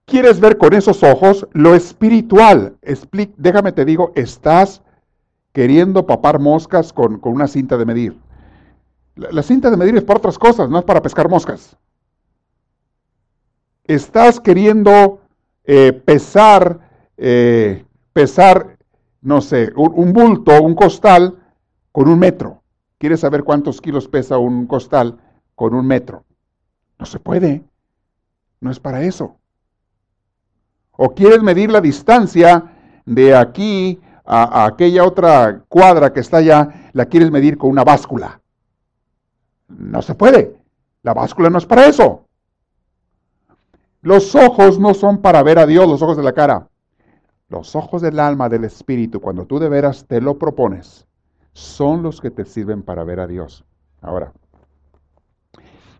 [0.06, 2.76] quieres ver con esos ojos lo espiritual.
[3.36, 4.82] déjame te digo, estás
[5.52, 8.16] queriendo papar moscas con, una cinta de medir.
[9.14, 11.76] La, cinta de medir es para otras cosas, no es para pescar moscas.
[13.84, 15.20] Estás queriendo
[15.64, 16.80] eh, pesar,
[17.18, 18.78] eh, pesar,
[19.22, 21.38] no sé, un, bulto, un costal
[21.92, 22.62] con un metro.
[22.98, 25.18] ¿Quieres saber cuántos kilos pesa un costal?
[25.60, 26.24] con un metro.
[26.98, 27.62] No se puede.
[28.60, 29.36] No es para eso.
[30.92, 32.64] O quieres medir la distancia
[33.04, 38.40] de aquí a, aquella otra cuadra que está allá, la quieres medir con una báscula.
[39.68, 40.56] No se puede.
[41.02, 42.24] La báscula no es para eso.
[44.00, 46.69] Los ojos no son para ver a Dios, los ojos de la cara.
[47.50, 51.08] Los ojos del alma, del espíritu, cuando tú de veras te lo propones,
[51.52, 53.64] son los que te sirven para ver a Dios.
[54.00, 54.32] Ahora,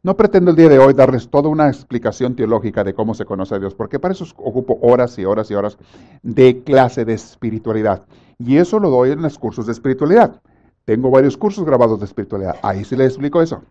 [0.04, 3.56] no pretendo el día de hoy darles toda una explicación teológica de cómo se conoce
[3.56, 5.76] a Dios, porque para eso ocupo horas y horas y horas
[6.22, 8.04] de clase de espiritualidad.
[8.38, 10.40] Y eso lo doy en los cursos de espiritualidad.
[10.84, 12.56] Tengo varios cursos grabados de espiritualidad.
[12.62, 13.64] Ahí sí les explico eso.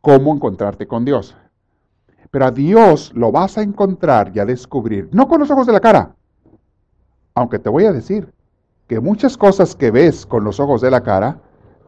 [0.00, 1.36] Cómo encontrarte con Dios.
[2.32, 5.72] Pero a Dios lo vas a encontrar y a descubrir, no con los ojos de
[5.74, 6.16] la cara.
[7.34, 8.32] Aunque te voy a decir
[8.88, 11.40] que muchas cosas que ves con los ojos de la cara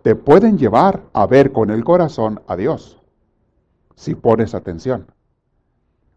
[0.03, 3.01] te pueden llevar a ver con el corazón a Dios
[3.95, 5.07] si pones atención.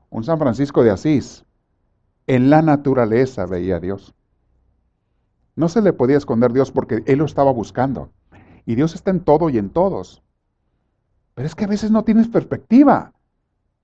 [0.10, 1.46] Un San Francisco de Asís,
[2.26, 4.14] en la naturaleza veía a Dios.
[5.56, 8.10] No se le podía esconder Dios porque él lo estaba buscando.
[8.66, 10.22] Y Dios está en todo y en todos.
[11.34, 13.14] Pero es que a veces no tienes perspectiva.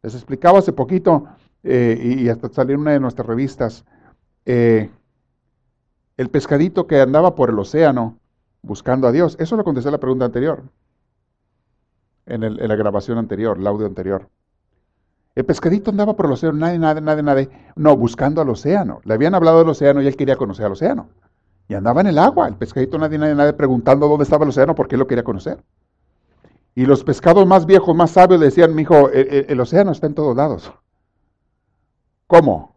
[0.01, 1.25] Les explicaba hace poquito,
[1.63, 3.85] eh, y hasta salió en una de nuestras revistas,
[4.45, 4.89] eh,
[6.17, 8.17] el pescadito que andaba por el océano
[8.61, 9.35] buscando a Dios.
[9.39, 10.63] Eso lo contesté a la pregunta anterior
[12.25, 14.29] en, la grabación anterior, el audio anterior.
[15.35, 19.01] El pescadito andaba por el océano, nadie, nadie, nadie, nadie, no, buscando al océano.
[19.03, 21.09] Le habían hablado del océano y él quería conocer al océano.
[21.67, 24.75] Y andaba en el agua, el pescadito, nadie, nadie, nadie, preguntando dónde estaba el océano
[24.75, 25.63] porque él lo quería conocer.
[26.75, 30.07] Y los pescados más viejos, más sabios le decían, mi hijo, el, el océano está
[30.07, 30.71] en todos lados.
[32.27, 32.75] ¿Cómo?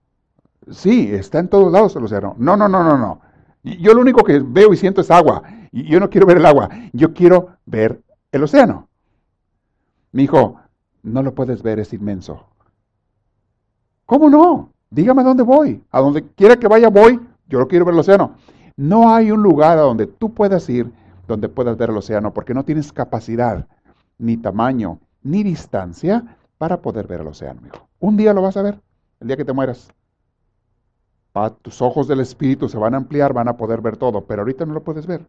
[0.71, 2.35] Sí, está en todos lados el océano.
[2.39, 3.21] No, no, no, no, no.
[3.75, 5.43] Yo lo único que veo y siento es agua.
[5.73, 8.01] Y yo no quiero ver el agua, yo quiero ver
[8.33, 8.89] el océano.
[10.13, 10.61] Mi hijo,
[11.03, 12.47] no lo puedes ver, es inmenso.
[14.07, 14.73] ¿Cómo no?
[14.91, 15.83] Dígame a dónde voy.
[15.91, 18.37] A donde quiera que vaya voy, yo lo quiero ver el océano.
[18.77, 20.91] No hay un lugar a donde tú puedas ir
[21.27, 23.67] donde puedas ver el océano, porque no tienes capacidad,
[24.19, 27.89] ni tamaño, ni distancia para poder ver el océano, hijo.
[27.99, 28.81] Un día lo vas a ver,
[29.21, 29.93] el día que te mueras.
[31.63, 34.65] Tus ojos del espíritu se van a ampliar, van a poder ver todo, pero ahorita
[34.65, 35.29] no lo puedes ver.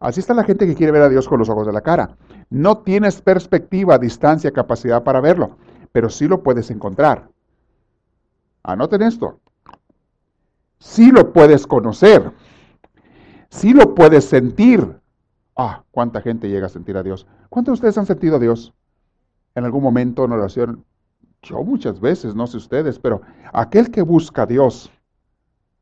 [0.00, 2.16] Así está la gente que quiere ver a Dios con los ojos de la cara.
[2.50, 5.56] No tienes perspectiva, distancia, capacidad para verlo,
[5.90, 7.28] pero sí lo puedes encontrar.
[8.62, 9.40] Anoten esto.
[10.78, 12.32] Sí lo puedes conocer.
[13.50, 15.00] Sí lo puedes sentir.
[15.56, 17.26] Ah, cuánta gente llega a sentir a Dios.
[17.48, 18.72] ¿Cuántos de ustedes han sentido a Dios
[19.56, 20.84] en algún momento en oración?
[21.42, 24.92] Yo muchas veces, no sé ustedes, pero aquel que busca a Dios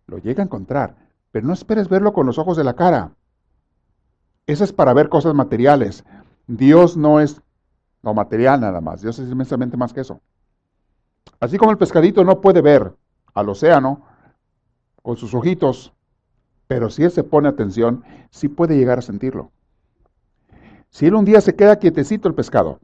[0.06, 0.96] lo llega a encontrar.
[1.30, 3.12] Pero no esperes verlo con los ojos de la cara.
[4.46, 6.04] Eso es para ver cosas materiales.
[6.46, 7.40] Dios no es
[8.02, 9.02] lo material nada más.
[9.02, 10.20] Dios es inmensamente más que eso.
[11.40, 12.94] Así como el pescadito no puede ver
[13.34, 14.06] al océano
[15.02, 15.92] con sus ojitos,
[16.66, 19.50] pero si él se pone atención, sí puede llegar a sentirlo.
[20.88, 22.80] Si él un día se queda quietecito el pescado,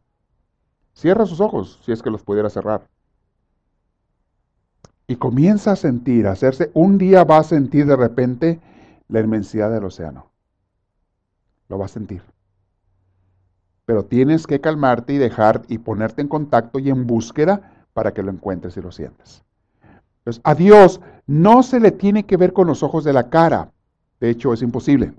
[0.92, 2.88] cierra sus ojos, si es que los pudiera cerrar,
[5.12, 8.60] y comienza a sentir, a hacerse, un día va a sentir de repente
[9.08, 10.30] la inmensidad del océano.
[11.68, 12.22] Lo va a sentir.
[13.84, 18.22] Pero tienes que calmarte y dejar y ponerte en contacto y en búsqueda para que
[18.22, 19.44] lo encuentres y lo sientas.
[20.20, 23.70] Entonces, a Dios no se le tiene que ver con los ojos de la cara.
[24.18, 25.12] De hecho, es imposible.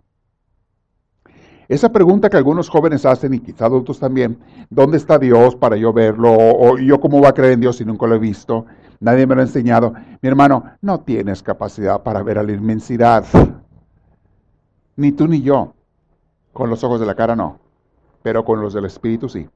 [1.68, 4.40] Esa pregunta que algunos jóvenes hacen y quizá adultos también,
[4.72, 6.34] ¿dónde está Dios para yo verlo?
[6.36, 8.66] ¿O yo cómo va a creer en Dios si nunca lo he visto?
[9.04, 9.94] Nadie me lo ha enseñado.
[10.22, 13.26] Mi hermano, no tienes capacidad para ver a la inmensidad.
[14.96, 15.74] Ni tú ni yo.
[16.54, 17.60] Con los ojos de la cara no.
[18.22, 19.50] Pero con los del Espíritu sí.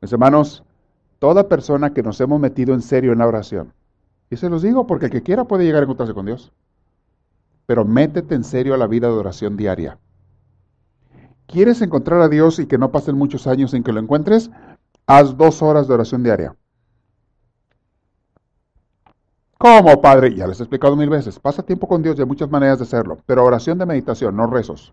[0.00, 0.64] Mis hermanos,
[1.18, 3.74] toda persona que nos hemos metido en serio en la oración,
[4.30, 6.50] y se los digo porque el que quiera puede llegar a encontrarse con Dios,
[7.66, 9.98] pero métete en serio a la vida de oración diaria.
[11.46, 14.50] ¿Quieres encontrar a Dios y que no pasen muchos años en que lo encuentres?
[15.06, 16.56] Haz dos horas de oración diaria.
[19.64, 20.34] ¿Cómo, Padre?
[20.34, 21.38] Ya les he explicado mil veces.
[21.38, 24.46] Pasa tiempo con Dios y hay muchas maneras de hacerlo, pero oración de meditación, no
[24.46, 24.92] rezos.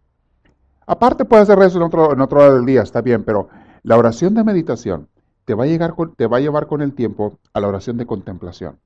[0.87, 3.49] Aparte puedes hacer rezos en otro, en hora del día, está bien, pero
[3.83, 5.09] la oración de meditación
[5.43, 8.05] te va, a llegar te va a llevar con el tiempo a la oración de
[8.05, 8.79] contemplación.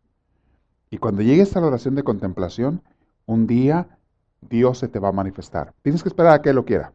[0.89, 2.81] Y cuando llegues a la oración de contemplación,
[3.27, 3.99] un día
[4.41, 5.75] Dios se te va a manifestar.
[5.83, 6.93] Tienes que esperar a que Él lo quiera.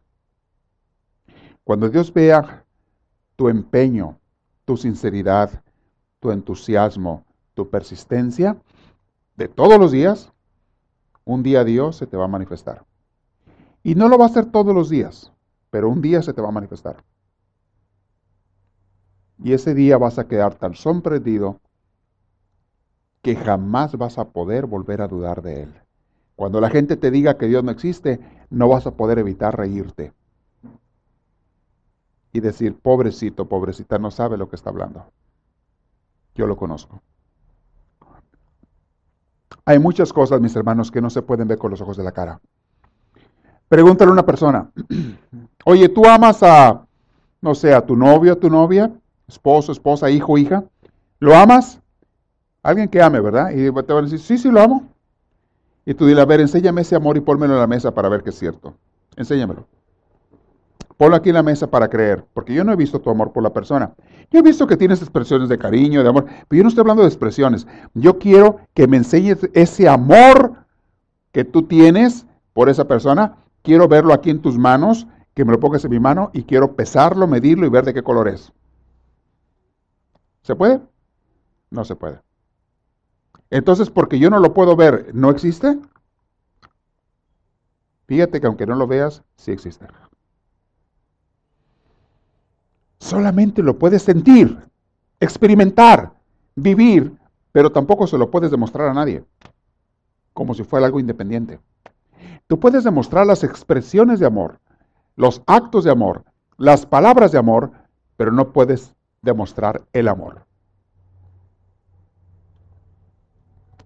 [1.63, 2.65] Cuando Dios vea
[3.37, 4.17] tu empeño,
[4.65, 5.63] tu sinceridad,
[6.19, 7.23] tu entusiasmo,
[7.53, 8.57] tu persistencia,
[9.35, 10.31] de todos los días,
[11.25, 12.85] un día Dios se te va a manifestar.
[13.83, 15.31] Y no lo va a hacer todos los días,
[15.69, 17.03] pero un día se te va a manifestar.
[19.43, 21.59] Y ese día vas a quedar tan sorprendido
[23.21, 25.73] que jamás vas a poder volver a dudar de Él.
[26.35, 28.19] Cuando la gente te diga que Dios no existe,
[28.49, 30.13] no vas a poder evitar reírte
[32.33, 35.05] y decir, pobrecito, pobrecita, no sabe lo que está hablando.
[36.35, 37.01] Yo lo conozco.
[39.71, 42.11] Hay muchas cosas, mis hermanos, que no se pueden ver con los ojos de la
[42.11, 42.41] cara.
[43.69, 44.69] Pregúntale a una persona,
[45.65, 46.85] oye, ¿tú amas a,
[47.39, 48.91] no sé, a tu novio, a tu novia,
[49.29, 50.65] esposo, esposa, hijo, hija?
[51.19, 51.79] ¿Lo amas?
[52.61, 53.51] Alguien que ame, ¿verdad?
[53.51, 54.89] Y te van a decir, sí, sí, lo amo.
[55.85, 58.23] Y tú dile, a ver, enséñame ese amor y pónmelo en la mesa para ver
[58.23, 58.73] que es cierto.
[59.15, 59.67] Enséñamelo.
[61.01, 63.41] Ponlo aquí en la mesa para creer, porque yo no he visto tu amor por
[63.41, 63.91] la persona.
[64.29, 67.01] Yo he visto que tienes expresiones de cariño, de amor, pero yo no estoy hablando
[67.01, 67.65] de expresiones.
[67.95, 70.57] Yo quiero que me enseñes ese amor
[71.31, 73.35] que tú tienes por esa persona.
[73.63, 76.75] Quiero verlo aquí en tus manos, que me lo pongas en mi mano y quiero
[76.75, 78.53] pesarlo, medirlo y ver de qué color es.
[80.43, 80.81] ¿Se puede?
[81.71, 82.19] No se puede.
[83.49, 85.79] Entonces, porque yo no lo puedo ver, ¿no existe?
[88.05, 89.87] Fíjate que aunque no lo veas, sí existe.
[93.01, 94.59] Solamente lo puedes sentir,
[95.19, 96.13] experimentar,
[96.55, 97.17] vivir,
[97.51, 99.23] pero tampoco se lo puedes demostrar a nadie,
[100.33, 101.59] como si fuera algo independiente.
[102.45, 104.59] Tú puedes demostrar las expresiones de amor,
[105.15, 106.25] los actos de amor,
[106.57, 107.71] las palabras de amor,
[108.17, 108.93] pero no puedes
[109.23, 110.45] demostrar el amor.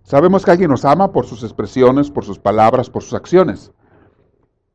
[0.04, 3.72] Sabemos que alguien nos ama por sus expresiones, por sus palabras, por sus acciones.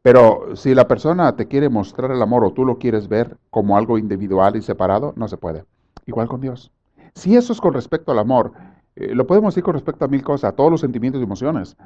[0.02, 3.76] Pero si la persona te quiere mostrar el amor o tú lo quieres ver como
[3.76, 5.64] algo individual y separado, no se puede.
[6.06, 6.72] Igual con Dios.
[7.14, 8.52] Si eso es con respecto al amor,
[8.96, 11.76] eh, lo podemos decir con respecto a mil cosas, a todos los sentimientos y emociones,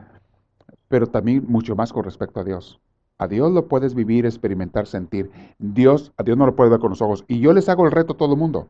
[0.89, 2.81] pero también mucho más con respecto a Dios.
[3.19, 5.31] A Dios lo puedes vivir, experimentar, sentir.
[5.59, 7.25] Dios, a Dios no lo puedes ver con los ojos.
[7.29, 8.69] Y yo les hago el reto a todo el mundo.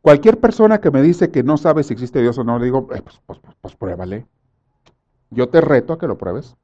[0.00, 2.88] Cualquier persona que me dice que no sabe si existe Dios o no, le digo,
[2.94, 4.26] eh, pues, pues, pues, pues pruébale.
[5.30, 6.56] Yo te reto a que lo pruebes.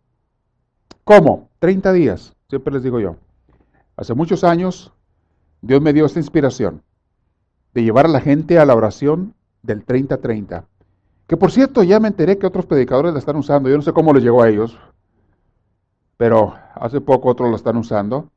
[1.05, 1.51] ¿Cómo?
[1.59, 3.17] 30 días, siempre les digo yo.
[3.97, 4.93] Hace muchos años,
[5.61, 6.83] Dios me dio esta inspiración
[7.75, 10.65] de llevar a la gente a la oración del 30-30.
[11.27, 13.69] Que por cierto, ya me enteré que otros predicadores la están usando.
[13.69, 14.79] Yo no sé cómo les llegó a ellos,
[16.17, 18.31] pero hace poco otros la están usando.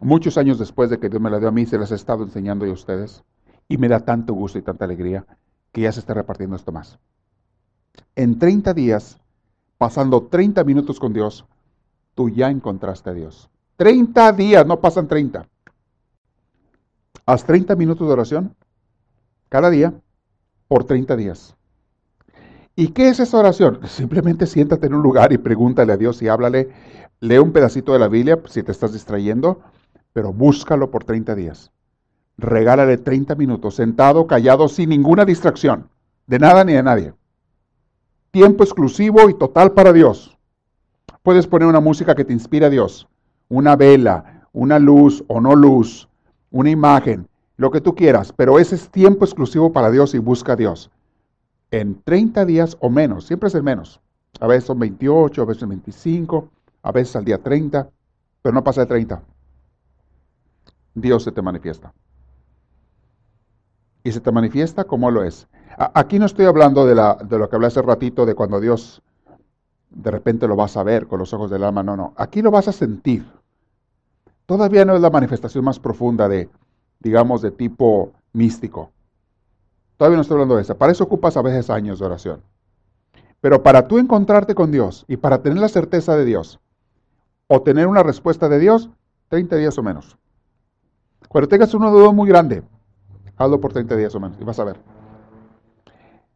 [0.00, 2.24] Muchos años después de que Dios me la dio a mí, se las he estado
[2.24, 3.22] enseñando a ustedes.
[3.68, 5.26] Y me da tanto gusto y tanta alegría
[5.72, 6.98] que ya se está repartiendo esto más.
[8.16, 9.20] En 30 días
[9.80, 11.46] pasando 30 minutos con Dios,
[12.14, 13.48] tú ya encontraste a Dios.
[13.78, 15.48] 30 días, no pasan 30.
[17.24, 18.54] Haz 30 minutos de oración
[19.48, 19.94] cada día
[20.68, 21.56] por 30 días.
[22.76, 23.80] ¿Y qué es esa oración?
[23.88, 26.68] Simplemente siéntate en un lugar y pregúntale a Dios y háblale.
[27.20, 29.62] Lee un pedacito de la Biblia si te estás distrayendo,
[30.12, 31.72] pero búscalo por 30 días.
[32.36, 35.88] Regálale 30 minutos, sentado, callado, sin ninguna distracción,
[36.26, 37.14] de nada ni de nadie
[38.30, 40.36] tiempo exclusivo y total para Dios.
[41.22, 43.08] Puedes poner una música que te inspire a Dios,
[43.48, 46.08] una vela, una luz o no luz,
[46.50, 50.54] una imagen, lo que tú quieras, pero ese es tiempo exclusivo para Dios y busca
[50.54, 50.90] a Dios.
[51.70, 54.00] En 30 días o menos, siempre es el menos.
[54.40, 56.48] A veces son 28, a veces 25,
[56.82, 57.88] a veces al día 30,
[58.42, 59.22] pero no pasa de 30.
[60.94, 61.92] Dios se te manifiesta.
[64.02, 65.46] Y se te manifiesta como lo es.
[65.76, 69.02] Aquí no estoy hablando de, la, de lo que hablé hace ratito, de cuando Dios
[69.90, 72.12] de repente lo vas a ver con los ojos del alma, no, no.
[72.16, 73.26] Aquí lo vas a sentir.
[74.46, 76.48] Todavía no es la manifestación más profunda de,
[77.00, 78.90] digamos, de tipo místico.
[79.96, 80.76] Todavía no estoy hablando de esa.
[80.76, 82.42] Para eso ocupas a veces años de oración.
[83.40, 86.60] Pero para tú encontrarte con Dios y para tener la certeza de Dios
[87.48, 88.90] o tener una respuesta de Dios,
[89.28, 90.18] 30 días o menos.
[91.28, 92.62] Cuando tengas una duda muy grande,
[93.36, 94.99] hazlo por 30 días o menos y vas a ver.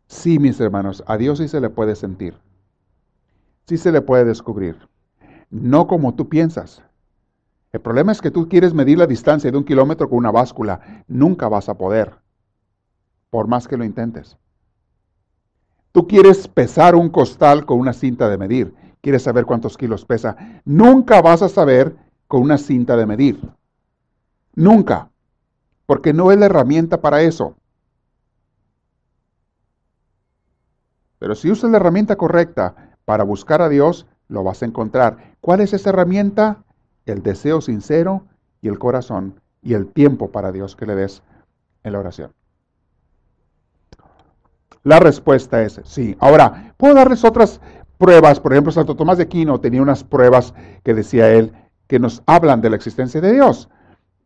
[0.07, 2.37] Sí, mis hermanos, a Dios sí se le puede sentir.
[3.67, 4.77] Sí se le puede descubrir.
[5.51, 6.83] No como tú piensas.
[7.73, 11.05] El problema es que tú quieres medir la distancia de un kilómetro con una báscula.
[11.09, 12.15] Nunca vas a poder,
[13.31, 14.37] por más que lo intentes.
[15.91, 18.75] Tú quieres pesar un costal con una cinta de medir.
[19.01, 20.37] Quieres saber cuántos kilos pesa.
[20.65, 21.97] Nunca vas a saber
[22.27, 23.41] con una cinta de medir.
[24.55, 25.11] Nunca.
[25.87, 27.57] Porque no es la herramienta para eso.
[31.25, 32.75] Pero si usas la herramienta correcta
[33.07, 35.37] para buscar a Dios, lo vas a encontrar.
[35.41, 36.59] ¿Cuál es esa herramienta?
[37.07, 38.27] El deseo sincero
[38.61, 41.23] y el corazón y el tiempo para Dios que le des
[41.83, 42.35] en la oración.
[44.83, 46.15] La respuesta es sí.
[46.21, 47.59] Ahora, puedo darles otras
[47.97, 48.39] pruebas.
[48.39, 50.53] Por ejemplo, Santo Tomás de Aquino tenía unas pruebas
[50.83, 51.55] que decía él
[51.87, 53.71] que nos hablan de la existencia de Dios.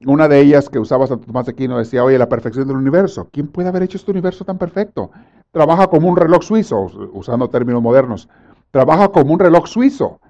[0.06, 3.28] Una de ellas que usaba Santo Tomás de Aquino decía, oye, la perfección del universo.
[3.32, 5.10] ¿Quién puede haber hecho este universo tan perfecto?
[5.50, 8.28] Trabaja como un reloj suizo, usando términos modernos.
[8.70, 10.20] Trabaja como un reloj suizo.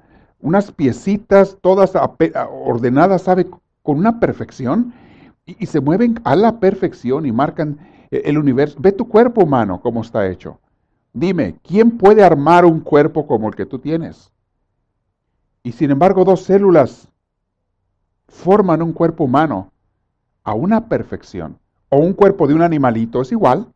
[0.40, 1.92] Unas piecitas todas
[2.64, 3.46] ordenadas, ¿sabe?
[3.82, 4.92] Con una perfección.
[5.44, 7.78] y se mueven a la perfección y marcan
[8.10, 8.76] e-, el universo.
[8.80, 10.60] Ve tu cuerpo humano, cómo está hecho.
[11.12, 14.32] Dime, ¿quién puede armar un cuerpo como el que tú tienes?
[15.62, 17.08] Y sin embargo, dos células
[18.28, 19.72] forman un cuerpo humano
[20.44, 21.58] a una perfección.
[21.88, 23.72] O un cuerpo de un animalito es igual.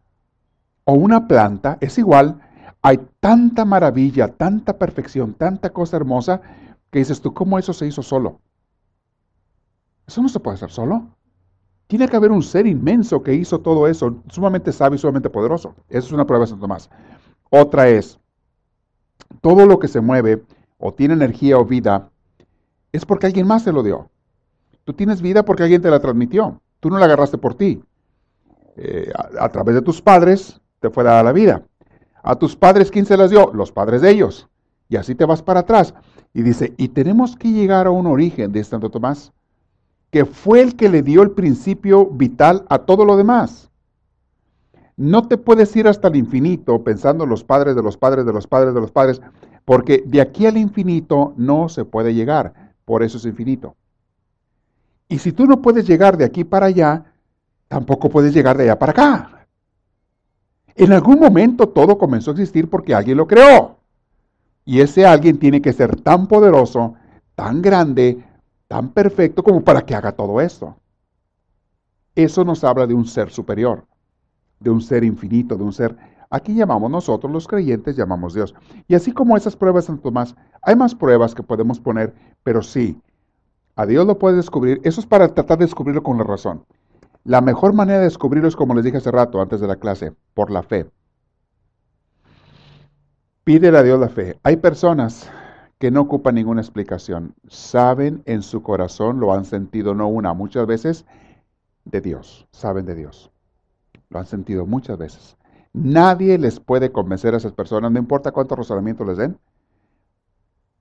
[0.85, 2.41] O una planta es igual.
[2.83, 6.41] Hay tanta maravilla, tanta perfección, tanta cosa hermosa
[6.91, 8.41] que dices tú, ¿cómo eso se hizo solo?
[10.07, 11.07] Eso no se puede hacer solo.
[11.87, 15.75] Tiene que haber un ser inmenso que hizo todo eso, sumamente sabio y sumamente poderoso.
[15.89, 16.91] Esa es una prueba de Santo Tomás.
[17.51, 18.19] Otra es,
[19.41, 20.43] todo lo que se mueve
[20.79, 22.11] o tiene energía o vida
[22.93, 24.12] es porque alguien más te lo dio.
[24.85, 26.61] Tú tienes vida porque alguien te la transmitió.
[26.81, 27.83] Tú no la agarraste por ti.
[28.77, 31.63] Eh, a, a, través de tus padres te fue dada la vida.
[32.23, 33.53] A tus padres, ¿quién se las dio?
[33.53, 34.49] Los padres de ellos.
[34.89, 35.95] Y así te vas para atrás.
[36.35, 39.33] Y dice, y tenemos que llegar a un origen de Santo Tomás
[40.13, 43.71] que fue el que le dio el principio vital a todo lo demás.
[44.95, 48.33] No te puedes ir hasta el infinito pensando en los padres de los padres de
[48.33, 49.23] los padres de los padres,
[49.65, 53.75] porque de aquí al infinito no se puede llegar, por eso es infinito.
[55.13, 57.05] Y si tú no puedes llegar de aquí para allá,
[57.69, 59.47] tampoco puedes llegar de allá para acá.
[60.75, 63.77] En algún momento todo comenzó a existir porque alguien lo creó.
[64.65, 66.95] Y ese alguien tiene que ser tan poderoso,
[67.35, 68.25] tan grande,
[68.69, 70.79] tan perfecto como para que haga todo esto.
[72.15, 73.85] Eso nos habla de un ser superior,
[74.61, 75.95] de un ser infinito, de un ser...
[76.31, 78.55] Aquí llamamos nosotros, los creyentes, llamamos Dios.
[78.89, 82.99] Y así como esas pruebas, San Tomás, hay más pruebas que podemos poner, pero sí,
[83.77, 84.81] a Dios lo puedes descubrir.
[84.85, 86.65] Eso es para tratar de descubrirlo con la razón.
[87.25, 90.13] La mejor manera de descubrirlo es como les dije hace rato, antes de la clase,
[90.35, 90.87] por la fe.
[93.45, 94.39] Pídele a Dios la fe.
[94.43, 95.31] Hay personas
[95.79, 97.35] que no ocupan ninguna explicación.
[97.49, 101.05] Saben en su corazón, lo han sentido no una, muchas veces,
[101.85, 102.47] de Dios.
[102.53, 103.33] Saben de Dios.
[104.11, 105.37] Lo han sentido muchas veces.
[105.73, 109.39] Nadie les puede convencer a esas personas, no importa cuántos razonamientos les den,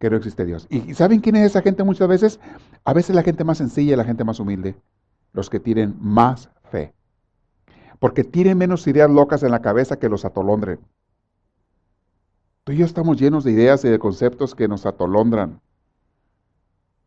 [0.02, 0.66] que no existe Dios.
[0.72, 2.40] ¿Y saben quién es esa gente muchas veces?
[2.84, 4.76] A veces la gente más sencilla y la gente más humilde.
[5.32, 6.96] Los que tienen más fe.
[8.00, 10.80] Porque tienen menos ideas locas en la cabeza que los atolondren.
[12.64, 15.62] Tú y yo estamos llenos de ideas y de conceptos que nos atolondran,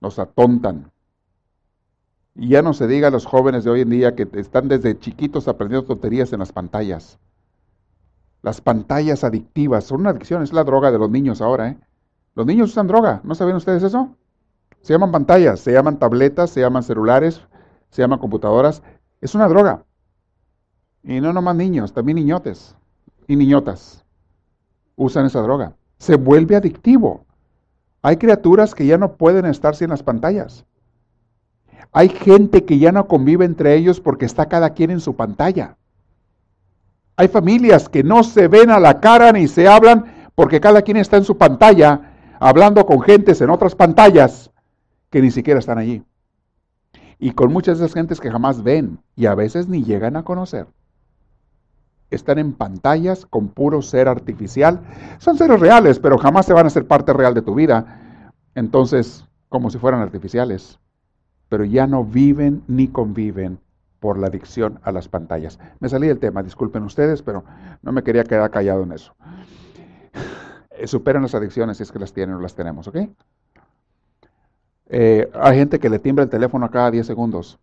[0.00, 0.92] nos atontan.
[2.36, 4.98] Y ya no se diga a los jóvenes de hoy en día que están desde
[4.98, 7.18] chiquitos aprendiendo tonterías en las pantallas.
[8.42, 11.70] Las pantallas adictivas son una adicción, es la droga de los niños ahora.
[11.70, 11.78] ¿eh?
[12.34, 14.16] Los niños usan droga, ¿no saben ustedes eso?
[14.80, 17.40] Se llaman pantallas, se llaman tabletas, se llaman celulares,
[17.90, 18.82] se llaman computadoras.
[19.20, 19.84] Es una droga.
[21.02, 22.76] Y no nomás niños, también niñotes
[23.26, 24.04] y niñotas
[24.96, 25.74] usan esa droga.
[25.98, 27.24] Se vuelve adictivo.
[28.02, 30.66] Hay criaturas que ya no pueden estar sin las pantallas.
[31.92, 35.76] Hay gente que ya no convive entre ellos porque está cada quien en su pantalla.
[37.16, 40.04] Hay familias que no se ven a la cara ni se hablan
[40.34, 42.13] porque cada quien está en su pantalla
[42.44, 44.50] hablando con gentes en otras pantallas
[45.10, 46.02] que ni siquiera están allí.
[47.18, 50.24] Y con muchas de esas gentes que jamás ven y a veces ni llegan a
[50.24, 50.66] conocer
[52.10, 54.80] están en pantallas con puro ser artificial.
[55.18, 58.32] Son seres reales, pero jamás se van a ser parte real de tu vida.
[58.54, 60.78] Entonces, como si fueran artificiales.
[61.48, 63.58] Pero ya no viven ni conviven
[64.00, 65.58] por la adicción a las pantallas.
[65.80, 67.44] Me salí del tema, disculpen ustedes, pero
[67.82, 69.14] no me quería quedar callado en eso.
[70.76, 72.96] Eh, superen las adicciones si es que las tienen o las tenemos, ¿ok?
[74.88, 77.58] Eh, hay gente que le timbra el teléfono a cada 10 segundos.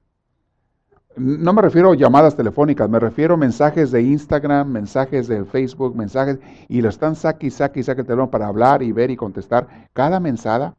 [1.17, 5.95] No me refiero a llamadas telefónicas, me refiero a mensajes de Instagram, mensajes de Facebook,
[5.95, 6.39] mensajes,
[6.69, 9.17] y lo están saque y saque y saque el teléfono para hablar y ver y
[9.17, 10.75] contestar cada mensada.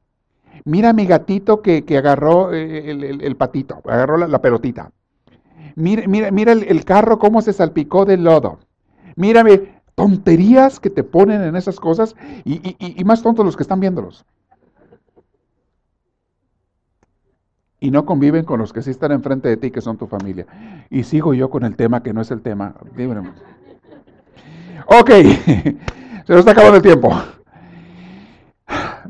[0.65, 4.91] Mira mi gatito que, agarró eh, el, patito, agarró la, pelotita.
[5.77, 8.59] Mira, mira, mira el, carro cómo se salpicó del lodo.
[9.17, 9.72] Mírame,
[10.03, 14.25] tonterías que te ponen en esas cosas y, más tontos los que están viéndolos.
[17.79, 20.47] y no conviven con los que sí están enfrente de ti, que son tu familia.
[20.89, 22.77] Y sigo yo con el tema que no es el tema.
[24.87, 25.77] Ok, se
[26.29, 27.11] nos está acabando el tiempo.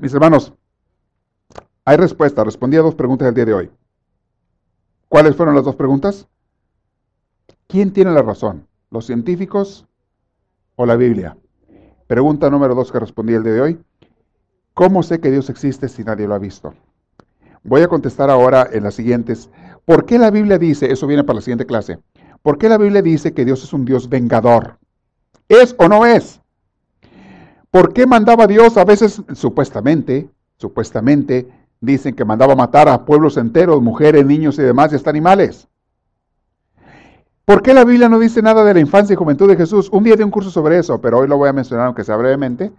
[0.01, 0.55] Mis hermanos,
[1.85, 2.45] hay respuesta.
[2.45, 3.71] Respondí a dos preguntas el día de hoy.
[5.11, 6.27] ¿Cuáles fueron las dos preguntas?
[7.67, 8.67] ¿Quién tiene la razón?
[8.91, 9.87] ¿Los científicos
[10.83, 11.37] o la Biblia?
[12.09, 13.79] Pregunta número dos que respondí el día de hoy.
[14.75, 16.75] ¿Cómo sé que Dios existe si nadie lo ha visto?
[17.63, 19.49] Voy a contestar ahora en las siguientes.
[19.85, 22.01] ¿Por qué la Biblia dice, eso viene para la siguiente clase,
[22.43, 24.79] ¿por qué la Biblia dice que Dios es un Dios vengador?
[25.49, 26.41] ¿Es o no es?
[27.71, 31.49] ¿Por qué mandaba Dios a veces, supuestamente, supuestamente,
[31.81, 35.69] dicen que mandaba matar a pueblos enteros, mujeres, niños y demás, y hasta animales?
[37.45, 39.91] ¿Por qué la Biblia no dice nada de la infancia y juventud de Jesús?
[39.91, 42.17] Un día de un curso sobre eso, pero hoy lo voy a mencionar, aunque sea
[42.17, 42.73] brevemente.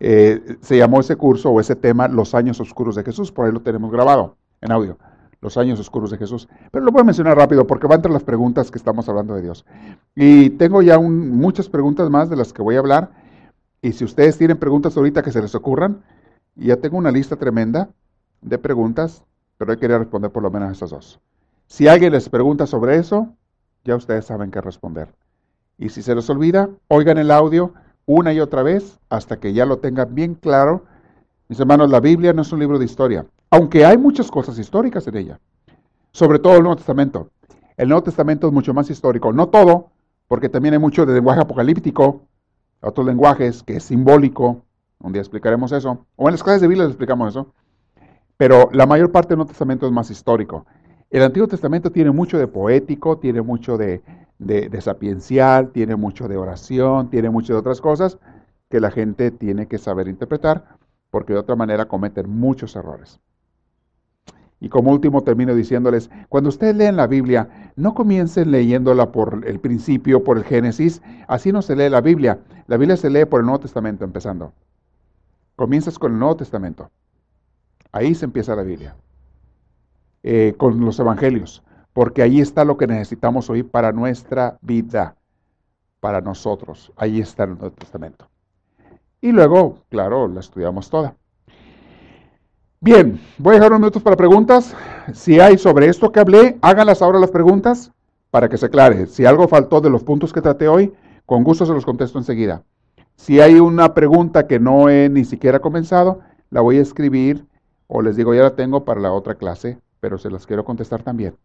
[0.00, 3.52] Eh, se llamó ese curso o ese tema Los años oscuros de Jesús, por ahí
[3.52, 4.98] lo tenemos grabado en audio,
[5.40, 6.46] Los años oscuros de Jesús.
[6.70, 9.40] Pero lo voy a mencionar rápido porque va entre las preguntas que estamos hablando de
[9.40, 9.64] Dios.
[10.14, 13.12] Y tengo ya muchas preguntas más de las que voy a hablar.
[13.80, 16.02] Y si ustedes tienen preguntas ahorita que se les ocurran,
[16.54, 17.88] ya tengo una lista tremenda
[18.42, 19.24] de preguntas,
[19.56, 21.18] pero hoy quería responder por lo menos esas dos.
[21.66, 23.34] Si alguien les pregunta sobre eso,
[23.84, 25.08] ya ustedes saben qué responder.
[25.78, 27.74] Y si se les olvida, oigan el audio
[28.06, 30.84] una y otra vez hasta que ya lo tengan bien claro.
[31.48, 35.06] Mis hermanos, la Biblia no es un libro de historia, aunque hay muchas cosas históricas
[35.06, 35.40] en ella,
[36.12, 37.30] sobre todo el Nuevo Testamento.
[37.76, 39.90] El Nuevo Testamento es mucho más histórico, no todo,
[40.28, 42.22] porque también hay mucho de lenguaje apocalíptico,
[42.80, 44.62] otros lenguajes que es simbólico,
[44.98, 47.52] un día explicaremos eso, o en las clases de Biblia les explicamos eso,
[48.36, 50.66] pero la mayor parte del Nuevo Testamento es más histórico.
[51.12, 54.02] El Antiguo Testamento tiene mucho de poético, tiene mucho de,
[54.38, 58.16] de, sapiencial, tiene mucho de oración, tiene mucho de otras cosas
[58.70, 60.78] que la gente tiene que saber interpretar,
[61.10, 63.20] porque de otra manera cometen muchos errores.
[64.58, 69.60] Y como último termino diciéndoles, cuando ustedes leen la Biblia, no comiencen leyéndola por el
[69.60, 72.40] principio, por el Génesis, así no se lee la Biblia.
[72.68, 74.54] La Biblia se lee por el Nuevo Testamento, empezando.
[75.56, 76.90] Comienzas con el Nuevo Testamento.
[77.90, 78.96] Ahí se empieza la Biblia.
[80.22, 81.62] Eh, con los Evangelios
[81.92, 85.16] porque ahí está lo que necesitamos oír para nuestra vida,
[86.00, 86.92] para nosotros.
[86.96, 88.28] Ahí está el Nuevo Testamento.
[89.20, 91.14] Y luego, claro, la estudiamos toda.
[92.80, 94.74] Bien, voy a dejar unos minutos para preguntas.
[95.12, 97.92] Si hay sobre esto que hablé, háganlas ahora las preguntas
[98.30, 99.06] para que se aclare.
[99.06, 100.92] Si algo faltó de los puntos que traté hoy,
[101.26, 102.64] con gusto se los contesto enseguida.
[103.14, 106.20] Si hay una pregunta que no he ni siquiera comenzado,
[106.50, 107.46] la voy a escribir
[107.86, 111.04] o les digo ya la tengo para la otra clase, pero se las quiero contestar
[111.04, 111.36] también.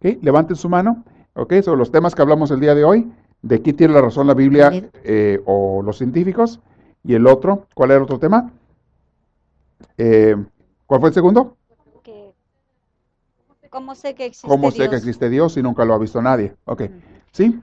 [0.00, 1.62] Levanten su mano, ¿ok?
[1.62, 4.34] Sobre los temas que hablamos el día de hoy, de quién tiene la razón la
[4.34, 4.72] Biblia
[5.04, 6.58] eh, o los científicos.
[7.04, 8.50] Y el otro, ¿cuál era el otro tema?
[9.96, 10.34] Eh,
[10.84, 11.56] ¿Cuál fue el segundo?
[13.70, 16.56] ¿Cómo sé que existe ¿Cómo sé que existe Dios si nunca lo ha visto nadie?
[16.64, 16.82] Ok.
[17.30, 17.58] ¿Sí?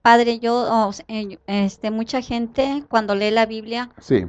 [0.00, 4.26] padre, yo, eh, este, mucha gente cuando lee la Biblia sí.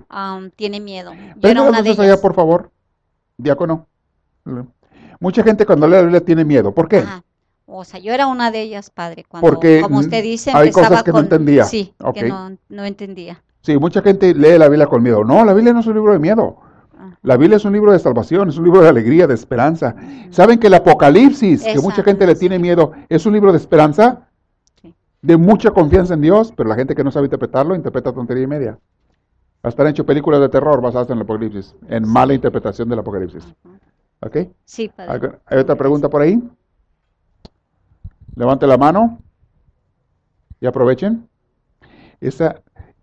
[0.58, 1.14] tiene miedo.
[1.38, 2.00] Yo era una de ellas.
[2.00, 2.72] allá, por favor,
[3.38, 3.88] diácono.
[5.20, 6.74] Mucha gente cuando lee la Biblia tiene miedo.
[6.74, 7.04] ¿Por qué?
[7.68, 11.04] O sea, yo era una de ellas, padre, cuando, Porque como usted dice, hay cosas
[11.04, 11.66] que no entendía.
[11.66, 12.30] Sí, que
[12.70, 13.42] no, entendía.
[13.62, 15.24] Sí, mucha gente lee la Biblia con miedo.
[15.24, 16.58] No, la Biblia no es un libro de miedo.
[17.24, 19.96] La Biblia es un libro de salvación, es un libro de alegría, de esperanza.
[20.30, 24.28] ¿Saben que el Apocalipsis, que mucha gente le tiene miedo, es un libro de esperanza?
[25.22, 28.48] De mucha confianza en Dios, pero la gente que no sabe interpretarlo, interpreta tontería y
[28.48, 28.78] media.
[29.64, 33.44] Hasta han hecho películas de terror basadas en el Apocalipsis, en mala interpretación del Apocalipsis.
[34.22, 34.38] ¿Ok?
[34.66, 35.40] Sí, padre.
[35.46, 36.42] ¿Hay otra pregunta por ahí?
[38.36, 39.20] Levante la mano
[40.60, 41.28] y aprovechen.
[42.20, 42.62] Esa,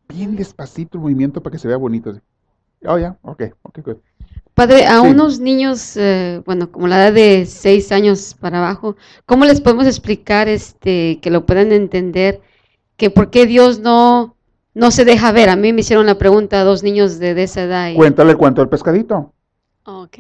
[0.09, 2.15] bien despacito el movimiento para que se vea bonito.
[2.85, 3.97] Oh, ya, ok, ok, good.
[4.55, 9.47] Padre, a unos niños, eh, bueno, como la edad de seis años para abajo, ¿cómo
[9.47, 12.43] les podemos explicar este que lo puedan entender
[12.97, 14.37] que por qué Dios no
[14.75, 15.49] no se deja ver?
[15.49, 17.95] A mí me hicieron la pregunta a dos niños de, esa edad.
[17.95, 19.33] Cuéntale el cuento del pescadito.
[19.85, 20.19] Ok.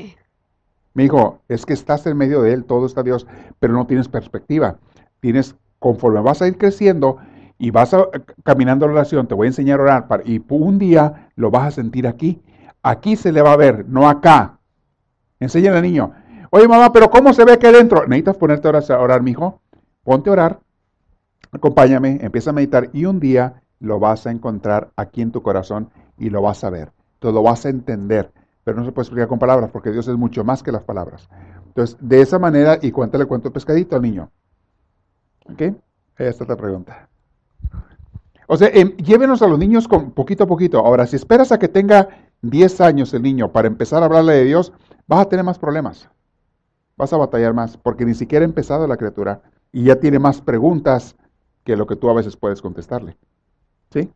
[0.95, 3.26] Me dijo, es que estás en medio de él, todo está Dios,
[3.59, 4.78] pero no tienes perspectiva.
[5.20, 7.18] Tienes, conforme vas a ir creciendo
[7.59, 8.09] y vas a,
[8.45, 11.70] caminando la oración, te voy a enseñar a orar y un día lo vas a
[11.70, 12.43] sentir aquí.
[12.82, 14.59] Aquí se le va a ver, no acá.
[15.38, 16.12] Enséñale al niño.
[16.51, 18.07] Oye, mamá, pero ¿cómo se ve aquí adentro?
[18.07, 19.62] Necesitas ponerte a orar, mijo.
[20.05, 20.61] Ponte a orar.
[21.53, 25.90] Acompáñame, empieza a meditar y un día lo vas a encontrar aquí en tu corazón
[26.18, 26.93] y lo vas a ver.
[27.14, 28.32] Entonces lo vas a entender,
[28.65, 31.29] pero no se puede explicar con palabras porque Dios es mucho más que las palabras.
[31.67, 34.31] Entonces, de esa manera, y cuéntale cuento el pescadito al niño.
[35.51, 35.63] ¿Ok?
[36.19, 37.09] Ahí está la pregunta.
[38.47, 40.79] O sea, em, llévenos a los niños con poquito a poquito.
[40.79, 42.09] Ahora, si esperas a que tenga
[42.43, 44.73] 10 años el niño para empezar a hablarle de Dios,
[45.07, 46.09] vas a tener más problemas.
[46.97, 49.41] Vas a batallar más, porque ni siquiera ha empezado la criatura
[49.73, 51.17] y ya tiene más preguntas
[51.65, 53.17] que lo que tú a veces puedes contestarle.
[53.91, 54.11] ¿Sí?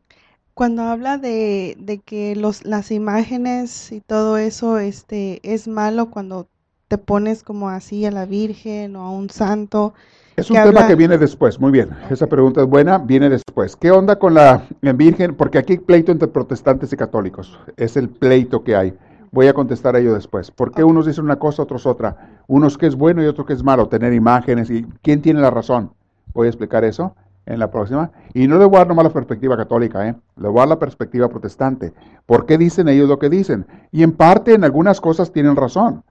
[0.57, 6.49] Cuando habla de, de que los, las imágenes y todo eso este, es malo cuando
[6.89, 9.93] te pones como así a la Virgen o a un santo.
[10.35, 11.91] Es un tema que viene después, muy bien.
[12.09, 13.77] Esa pregunta es buena, viene después.
[13.77, 15.35] ¿Qué onda con la Virgen?
[15.35, 17.61] Porque aquí hay pleito entre protestantes y católicos.
[17.77, 18.95] Es el pleito que hay.
[19.33, 20.51] Voy a contestar a ello después.
[20.51, 22.41] ¿Por qué unos dicen una cosa, otros otra?
[22.47, 24.71] Unos que es bueno y otros que es malo, tener imágenes.
[24.71, 25.93] y ¿Quién tiene la razón?
[26.33, 27.15] Voy a explicar eso
[27.47, 28.11] en la próxima.
[28.35, 30.15] Y no le voy a dar nomás la perspectiva católica, ¿eh?
[30.37, 31.95] le voy a dar la perspectiva protestante.
[32.27, 33.67] ¿Por qué dicen ellos lo que dicen?
[33.93, 36.03] Y en parte en algunas cosas tienen razón,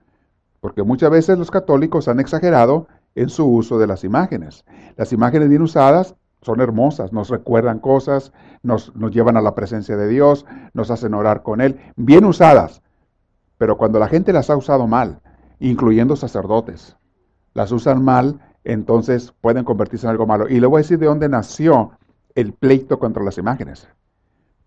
[0.60, 4.64] porque muchas veces los católicos han exagerado en su uso de las imágenes.
[4.96, 8.32] Las imágenes bien usadas son hermosas, nos recuerdan cosas,
[8.62, 12.82] nos, nos llevan a la presencia de Dios, nos hacen orar con Él, bien usadas.
[13.58, 15.20] Pero cuando la gente las ha usado mal,
[15.58, 16.96] incluyendo sacerdotes,
[17.54, 20.48] las usan mal entonces pueden convertirse en algo malo.
[20.48, 21.92] Y le voy a decir de dónde nació
[22.34, 23.88] el pleito contra las imágenes.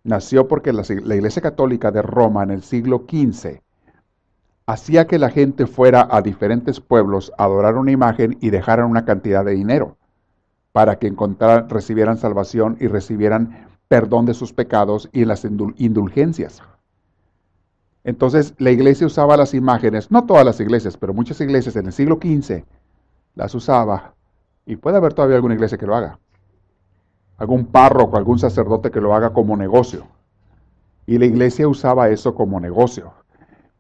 [0.06, 3.60] Nació porque la, Iglesia Católica de Roma en el siglo XV
[4.66, 9.04] hacía que la gente fuera a diferentes pueblos a adorar una imagen y dejaran una
[9.04, 9.98] cantidad de dinero
[10.72, 16.62] para que encontraran, recibieran salvación y recibieran perdón de sus pecados y las indulgencias.
[18.06, 21.92] Entonces la iglesia usaba las imágenes, no todas las iglesias, pero muchas iglesias en el
[21.92, 22.64] siglo XV
[23.40, 24.16] las usaba.
[24.66, 26.20] Y puede haber todavía alguna iglesia que lo haga.
[27.38, 30.06] Algún párroco, algún sacerdote que lo haga como negocio.
[31.06, 33.14] Y la iglesia usaba eso como negocio.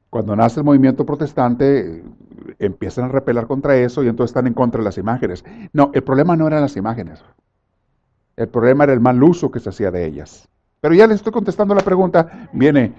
[0.09, 2.03] Cuando nace el movimiento protestante,
[2.57, 5.43] empiezan a repelar contra eso y entonces están en contra de las imágenes.
[5.73, 7.21] No, el problema no eran las imágenes.
[8.37, 10.47] El problema era el mal uso que se hacía de ellas.
[10.79, 12.47] Pero ya les estoy contestando la pregunta.
[12.53, 12.93] Viene,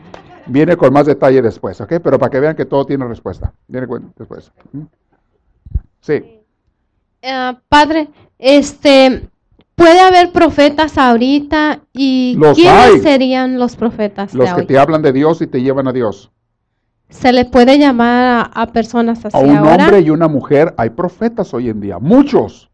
[0.47, 1.95] viene con más detalle después, ¿ok?
[2.05, 3.55] Pero para que vean que todo tiene respuesta.
[3.67, 3.87] Viene
[4.19, 4.53] después.
[4.73, 4.83] ¿Mm?
[6.01, 6.40] Sí.
[7.23, 8.09] Eh, padre,
[8.39, 9.29] este,
[9.75, 14.35] puede haber profetas ahorita y ¿quiénes serían los profetas?
[14.35, 16.31] Los que te hablan de Dios y te llevan a Dios.
[17.09, 21.53] ¿Se le puede llamar a, personas así A un hombre y una mujer, hay profetas
[21.53, 22.71] hoy en día, muchos.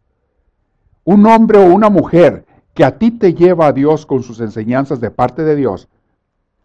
[1.05, 2.45] Un hombre o una mujer
[2.75, 5.89] que a ti te lleva a Dios con sus enseñanzas de parte de Dios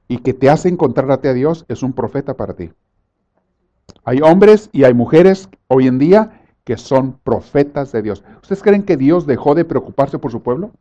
[0.09, 2.71] y que te hace encontrarte a Dios, es un profeta para ti.
[4.03, 6.40] Hay hombres y hay mujeres hoy en día
[6.71, 8.23] que son profetas de Dios.
[8.41, 10.71] ¿Ustedes creen que Dios dejó de preocuparse por su pueblo?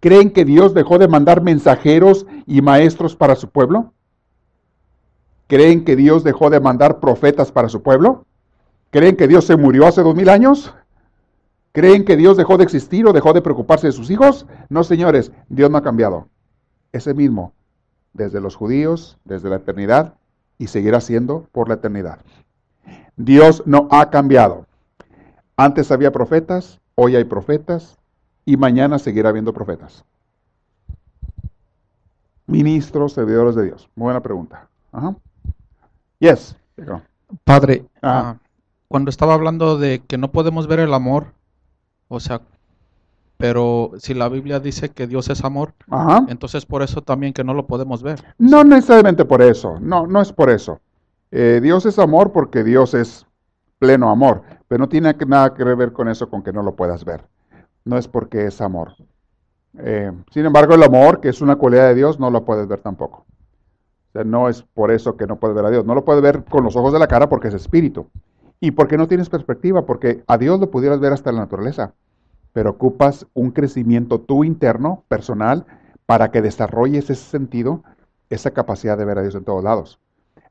[0.00, 3.92] ¿Creen que Dios dejó de mandar mensajeros y maestros para su pueblo?
[5.46, 8.26] ¿Creen que Dios dejó de mandar profetas para su pueblo?
[8.90, 10.74] ¿Creen que Dios se murió hace dos mil años?
[11.70, 14.48] ¿Creen que Dios dejó de existir o dejó de preocuparse de sus hijos?
[14.68, 16.26] No, señores, Dios no ha cambiado.
[16.90, 17.52] Ese mismo,
[18.14, 20.14] desde los judíos, desde la eternidad,
[20.58, 22.18] y seguirá siendo por la eternidad.
[23.24, 24.66] Dios no ha cambiado.
[25.56, 27.98] Antes había profetas, hoy hay profetas
[28.46, 30.04] y mañana seguirá habiendo profetas.
[32.46, 33.90] Ministros, servidores de Dios.
[33.94, 34.68] Muy buena pregunta.
[36.18, 36.56] Yes.
[37.44, 38.36] Padre, ah,
[38.88, 41.26] cuando estaba hablando de que no podemos ver el amor,
[42.08, 42.40] o sea,
[43.36, 45.74] pero si la Biblia dice que Dios es amor,
[46.28, 48.24] entonces por eso también que no lo podemos ver.
[48.38, 50.80] No necesariamente por eso, no, no es por eso.
[51.30, 53.26] Eh, Dios es amor porque Dios es
[53.78, 57.04] pleno amor, pero no tiene nada que ver con eso, con que no lo puedas
[57.04, 57.24] ver.
[57.84, 58.94] No es porque es amor.
[59.78, 62.80] Eh, sin embargo, el amor, que es una cualidad de Dios, no lo puedes ver
[62.80, 63.24] tampoco.
[64.08, 65.84] O sea, no es por eso que no puedes ver a Dios.
[65.86, 68.08] No lo puedes ver con los ojos de la cara porque es espíritu.
[68.58, 71.94] Y porque no tienes perspectiva, porque a Dios lo pudieras ver hasta la naturaleza,
[72.52, 75.64] pero ocupas un crecimiento tú interno, personal,
[76.04, 77.84] para que desarrolles ese sentido,
[78.28, 79.99] esa capacidad de ver a Dios en todos lados.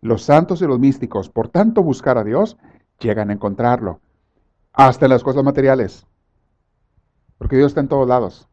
[0.01, 2.57] Los santos y los místicos, por tanto buscar a Dios,
[2.99, 3.99] llegan a encontrarlo.
[4.71, 6.05] Hasta en las cosas materiales.
[7.37, 8.47] Porque Dios está en todos lados.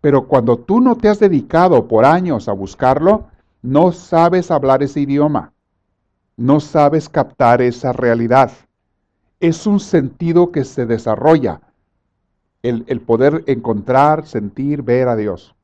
[0.00, 3.26] Pero cuando tú no te has dedicado por años a buscarlo,
[3.62, 5.52] no sabes hablar ese idioma.
[6.36, 8.52] No sabes captar esa realidad.
[9.40, 11.60] Es un sentido que se desarrolla,
[12.62, 15.54] el, el poder encontrar, sentir, ver a Dios.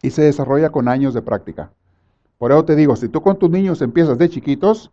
[0.00, 1.72] Y se desarrolla con años de práctica.
[2.38, 4.90] Por eso te digo, si tú con tus niños empiezas de chiquitos,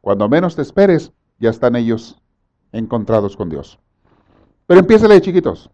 [0.00, 2.20] cuando menos te esperes, ya están ellos
[2.72, 3.78] encontrados con Dios.
[4.66, 5.70] Pero empieza de chiquitos.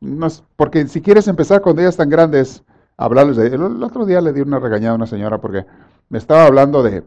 [0.00, 2.64] No porque si quieres empezar con ellas tan grandes,
[2.96, 3.48] hablarles de...
[3.48, 5.66] El otro día le di una regañada a una señora porque
[6.08, 7.04] me estaba hablando de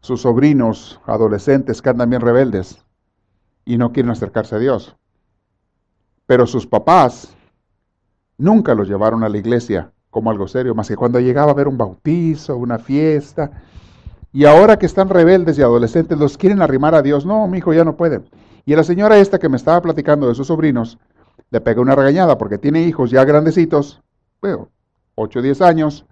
[0.00, 2.84] sus sobrinos adolescentes que andan bien rebeldes
[3.64, 4.96] y no quieren acercarse a Dios.
[6.26, 7.34] Pero sus papás
[8.36, 11.68] nunca los llevaron a la iglesia como algo serio, más que cuando llegaba a ver
[11.68, 13.50] un bautizo, una fiesta.
[14.32, 17.26] Y ahora que están rebeldes y adolescentes, los quieren arrimar a Dios.
[17.26, 18.20] No, mi hijo ya no puede.
[18.64, 20.98] Y la señora esta que me estaba platicando de sus sobrinos,
[21.50, 24.02] le pega una regañada porque tiene hijos ya grandecitos,
[24.40, 24.68] bueno,
[25.14, 26.06] 8 o 10 años,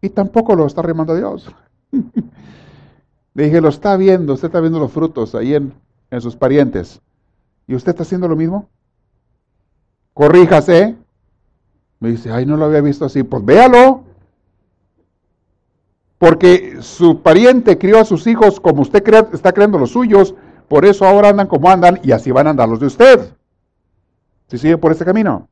[0.00, 1.50] y tampoco lo está arrimando a Dios.
[3.34, 5.72] le dije, lo está viendo, usted está viendo los frutos ahí en,
[6.10, 7.00] en sus parientes.
[7.66, 8.68] ¿Y usted está haciendo lo mismo?
[10.12, 10.96] Corríjase,
[12.00, 13.22] me dice, ay, no lo había visto así.
[13.22, 14.04] Pues véalo.
[16.18, 20.34] Porque su pariente crió a sus hijos como usted está creando los suyos,
[20.66, 23.32] por eso ahora andan como andan y así van a andar los de usted.
[24.48, 25.48] Si sigue por este camino.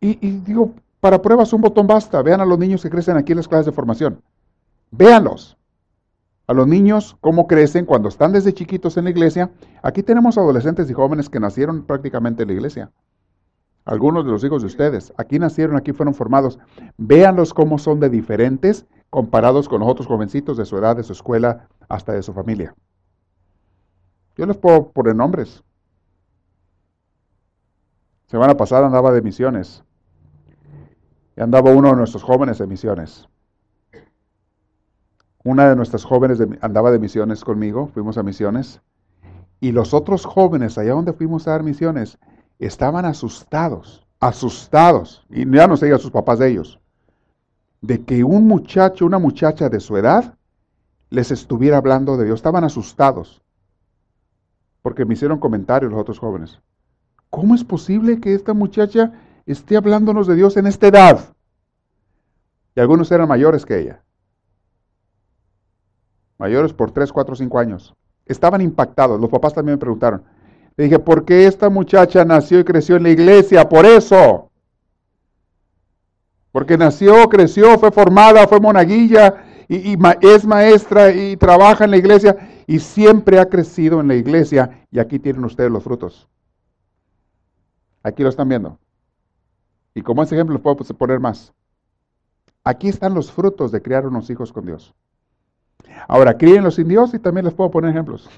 [0.00, 2.22] Y, y, digo, para pruebas un botón basta.
[2.22, 4.22] Vean a los niños que crecen aquí en las clases de formación.
[4.90, 5.56] Véanlos.
[6.46, 9.50] A los niños, cómo crecen cuando están desde chiquitos en la iglesia.
[9.82, 12.90] Aquí tenemos adolescentes y jóvenes que nacieron prácticamente en la iglesia
[13.88, 15.14] algunos de los hijos de ustedes.
[15.16, 16.58] Aquí nacieron, aquí fueron formados.
[16.98, 21.14] Véanlos cómo son de diferentes comparados con los otros jovencitos de su edad, de su
[21.14, 22.74] escuela, hasta de su familia.
[24.36, 25.64] Yo les puedo poner nombres.
[28.26, 29.82] Semana pasada andaba de misiones.
[31.34, 33.26] Y andaba uno de nuestros jóvenes de misiones.
[35.44, 38.82] Una de nuestras jóvenes andaba de misiones conmigo, fuimos a misiones.
[39.60, 42.18] Y los otros jóvenes, allá donde fuimos a dar misiones,
[42.58, 46.80] estaban asustados, asustados, y ya no sé a sus papás de ellos,
[47.80, 50.34] de que un muchacho, una muchacha de su edad,
[51.10, 52.38] les estuviera hablando de Dios.
[52.38, 53.42] Estaban asustados,
[54.82, 56.60] porque me hicieron comentarios los otros jóvenes.
[57.30, 59.12] ¿Cómo es posible que esta muchacha
[59.46, 61.34] esté hablándonos de Dios en esta edad?
[62.74, 64.02] Y algunos eran mayores que ella.
[66.38, 67.94] Mayores por 3, 4, 5 años.
[68.24, 69.20] Estaban impactados.
[69.20, 70.22] Los papás también me preguntaron,
[70.78, 73.68] le dije, ¿por qué esta muchacha nació y creció en la iglesia?
[73.68, 74.48] Por eso.
[76.52, 82.62] Porque nació, creció, fue formada, fue monaguilla y, es maestra y trabaja en la iglesia
[82.68, 84.86] y siempre ha crecido en la iglesia.
[84.92, 86.28] Y aquí tienen ustedes los frutos.
[88.04, 88.78] Aquí lo están viendo.
[89.96, 91.52] Y como ese ejemplo puedo poner más.
[92.62, 94.94] Aquí están los frutos de criar unos hijos con Dios.
[96.06, 98.30] Ahora, críenlos sin Dios y también les puedo poner ejemplos.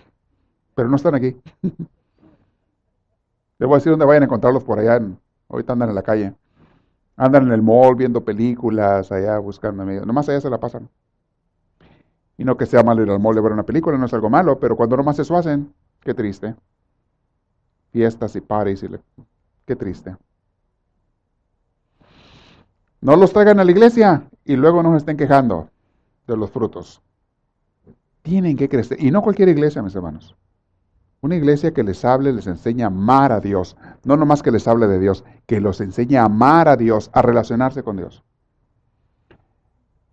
[0.75, 1.37] Pero no están aquí.
[3.61, 4.99] Les voy a decir dónde vayan a encontrarlos por allá.
[5.51, 6.35] ahorita andan en la calle.
[7.17, 10.07] Andan en el mall viendo películas, allá buscando amigos.
[10.07, 10.89] Nomás allá se la pasan.
[12.39, 14.31] Y no que sea malo ir al mall de ver una película, no es algo
[14.31, 16.55] malo, pero cuando nomás eso hacen, qué triste.
[17.93, 18.89] Fiestas y parties, y
[19.67, 20.17] qué triste.
[23.03, 25.69] No los traigan a la iglesia y luego no se estén quejando
[26.27, 27.03] de los frutos.
[28.23, 29.03] Tienen que crecer.
[29.03, 30.35] Y no cualquier iglesia, mis hermanos.
[31.23, 33.77] Una iglesia que les hable, les enseña a amar a Dios.
[34.05, 37.21] No nomás que les hable de Dios, que los enseñe a amar a Dios, a
[37.21, 38.25] relacionarse con Dios.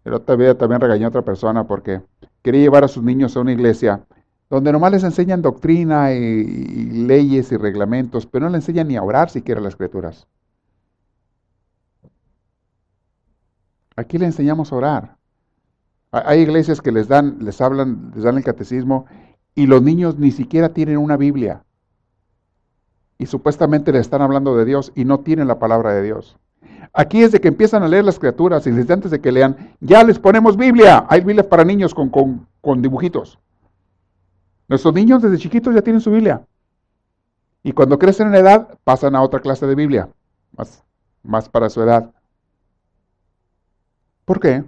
[0.04, 2.02] El otro día también regañé a otra persona porque
[2.42, 4.06] quería llevar a sus niños a una iglesia
[4.50, 9.04] donde nomás les enseñan doctrina y, leyes y reglamentos, pero no les enseñan ni a
[9.04, 10.28] orar siquiera las escrituras.
[13.96, 15.18] Aquí les enseñamos a orar.
[16.12, 19.06] Hay iglesias que les dan, les hablan, les dan el catecismo
[19.58, 21.64] y los niños ni siquiera tienen una Biblia.
[23.18, 26.38] Y supuestamente le están hablando de Dios y no tienen la palabra de Dios.
[26.94, 30.04] Aquí desde que empiezan a leer las criaturas y desde antes de que lean, ya
[30.04, 31.08] les ponemos Biblia.
[31.10, 32.12] Hay Biblias para niños con,
[32.62, 33.40] con, dibujitos.
[34.68, 36.46] Nuestros niños desde chiquitos ya tienen su Biblia.
[37.64, 40.08] Y cuando crecen en edad, pasan a otra clase de Biblia,
[40.56, 40.84] más,
[41.24, 42.12] más para su edad.
[44.24, 44.64] ¿Por qué?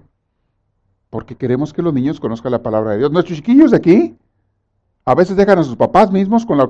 [1.12, 3.12] Porque queremos que los niños conozcan la palabra de Dios.
[3.12, 4.18] Nuestros chiquillos de aquí
[5.10, 6.70] a veces dejan a sus papás mismos con la,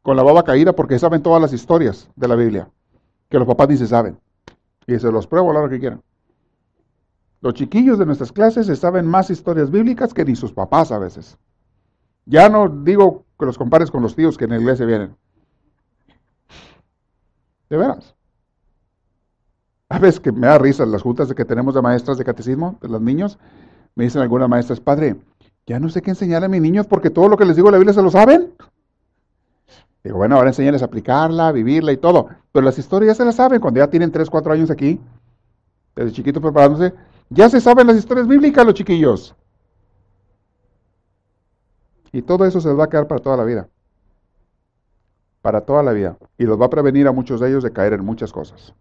[0.00, 2.70] con la baba caída porque saben todas las historias de la Biblia,
[3.28, 4.18] que los papás ni se saben.
[4.86, 6.02] Y se los pruebo a la hora que quieran.
[7.42, 11.36] Los chiquillos de nuestras clases saben más historias bíblicas que ni sus papás a veces.
[12.24, 15.14] Ya no digo que los compares con los tíos que en la iglesia vienen.
[17.68, 18.14] De veras.
[19.90, 22.78] A veces que me da risa las juntas de que tenemos de maestras de catecismo,
[22.80, 23.38] de los niños,
[23.94, 25.16] me dicen algunas maestras, padre,
[25.66, 27.72] ya no sé qué enseñar a mis niños porque todo lo que les digo en
[27.72, 28.54] la Biblia se lo saben.
[30.04, 32.28] Digo, bueno, ahora enseñarles a aplicarla, a vivirla y todo.
[32.52, 35.00] Pero las historias ya se las saben cuando ya tienen 3, 4 años aquí,
[35.96, 36.94] desde chiquitos preparándose.
[37.28, 39.34] Ya se saben las historias bíblicas los chiquillos.
[42.12, 43.68] Y todo eso se les va a quedar para toda la vida.
[45.42, 46.16] Para toda la vida.
[46.38, 48.72] Y los va a prevenir a muchos de ellos de caer en muchas cosas.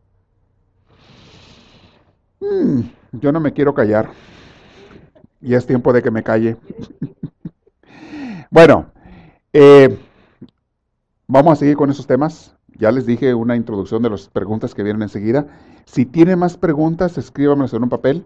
[2.39, 2.81] Hmm,
[3.13, 4.11] yo no me quiero callar.
[5.45, 6.57] Y es tiempo de que me calle.
[8.49, 8.87] bueno,
[9.53, 9.95] eh,
[11.27, 12.55] vamos a seguir con esos temas.
[12.79, 15.45] Ya les dije una introducción de las preguntas que vienen enseguida.
[15.85, 18.25] Si tiene más preguntas, escríbamelas en un papel,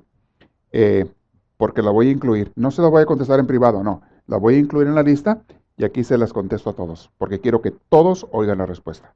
[0.72, 1.12] eh,
[1.58, 2.54] porque la voy a incluir.
[2.56, 4.02] No se las voy a contestar en privado, no.
[4.26, 5.42] La voy a incluir en la lista
[5.76, 9.14] y aquí se las contesto a todos, porque quiero que todos oigan la respuesta.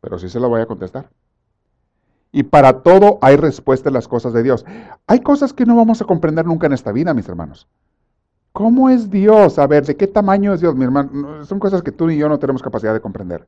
[0.00, 1.10] Pero sí se la voy a contestar.
[2.30, 4.66] Y para todo hay respuesta en las cosas de Dios.
[5.06, 7.66] Hay cosas que no vamos a comprender nunca en esta vida, mis hermanos.
[8.52, 9.58] ¿Cómo es Dios?
[9.58, 11.44] A ver, ¿de qué tamaño es Dios, mi hermano?
[11.44, 13.46] Son cosas que tú y yo no tenemos capacidad de comprender.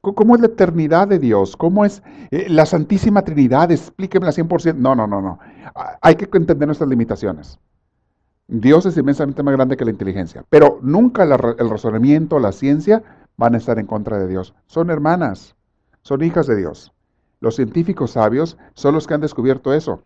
[0.00, 1.56] ¿Cómo es la eternidad de Dios?
[1.56, 3.70] ¿Cómo es eh, la Santísima Trinidad?
[3.70, 4.76] Explíquemela 100%.
[4.76, 5.38] No, no, no, no.
[6.00, 7.58] Hay que entender nuestras limitaciones.
[8.46, 13.02] Dios es inmensamente más grande que la inteligencia, pero nunca el razonamiento, la ciencia
[13.36, 14.54] van a estar en contra de Dios.
[14.66, 15.54] Son hermanas,
[16.00, 16.94] son hijas de Dios.
[17.40, 20.02] Los científicos sabios son los que han descubierto eso.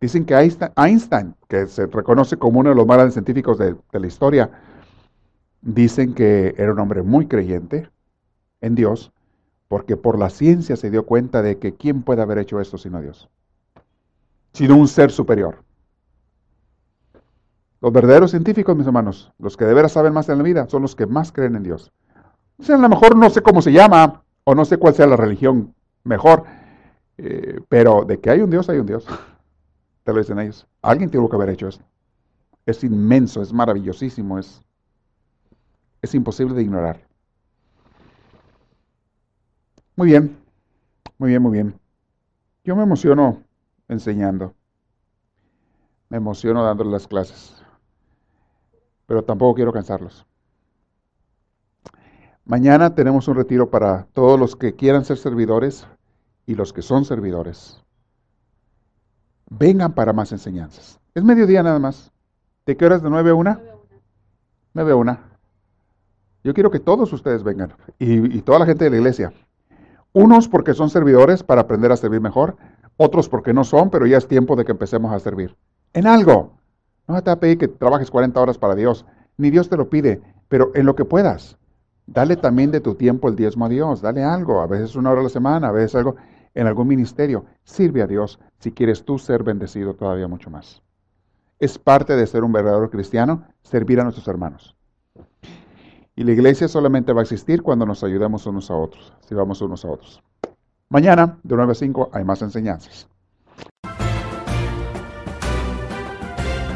[0.00, 4.06] Dicen que Einstein, que se reconoce como uno de los más grandes científicos de, la
[4.06, 4.50] historia,
[5.62, 7.88] dicen que era un hombre muy creyente
[8.60, 9.12] en Dios,
[9.68, 13.00] porque por la ciencia se dio cuenta de que quién puede haber hecho esto sino
[13.00, 13.28] Dios,
[14.52, 15.64] sino un ser superior.
[17.80, 20.82] Los verdaderos científicos, mis hermanos, los que de veras saben más en la vida, son
[20.82, 21.92] los que más creen en Dios.
[22.58, 25.06] O sea, a lo mejor no sé cómo se llama, o no sé cuál sea
[25.06, 25.74] la religión
[26.06, 26.44] mejor.
[27.18, 29.06] Eh, pero de que hay un Dios, hay un Dios.
[30.04, 30.66] Te lo dicen ellos.
[30.82, 31.84] Alguien tuvo que haber hecho esto.
[32.64, 34.62] Es inmenso, es maravillosísimo, es,
[36.02, 37.00] es imposible de ignorar.
[39.94, 40.36] Muy bien,
[41.18, 41.80] muy bien, muy bien.
[42.64, 43.42] Yo me emociono
[43.88, 44.54] enseñando.
[46.08, 47.62] Me emociono dándoles las clases.
[49.06, 50.26] Pero tampoco quiero cansarlos.
[52.44, 55.86] Mañana tenemos un retiro para todos los que quieran ser servidores
[56.46, 57.82] y los que son servidores,
[59.50, 60.98] vengan para más enseñanzas.
[61.14, 62.12] Es mediodía nada más.
[62.64, 63.02] ¿De qué horas?
[63.02, 63.60] ¿De 9 a 1?
[64.74, 65.18] 9 a 1.
[66.44, 69.32] Yo quiero que todos ustedes vengan y, toda la gente de la iglesia.
[70.12, 72.56] Unos porque son servidores para aprender a servir mejor,
[72.96, 75.56] otros porque no son, pero ya es tiempo de que empecemos a servir.
[75.92, 76.52] En algo.
[77.08, 79.04] No te va a pedir que trabajes 40 horas para Dios,
[79.36, 81.56] ni Dios te lo pide, pero en lo que puedas.
[82.06, 85.20] Dale también de tu tiempo el diezmo a Dios, dale algo, a veces una hora
[85.20, 86.16] a la semana, a veces algo
[86.56, 87.44] en algún ministerio.
[87.62, 90.82] Sirve a Dios si quieres tú ser bendecido todavía mucho más.
[91.60, 94.74] Es parte de ser un verdadero cristiano servir a nuestros hermanos.
[96.16, 99.60] Y la iglesia solamente va a existir cuando nos ayudemos unos a otros, si vamos
[99.60, 100.22] unos a otros.
[100.88, 103.06] Mañana, de 9 a 5, hay más enseñanzas.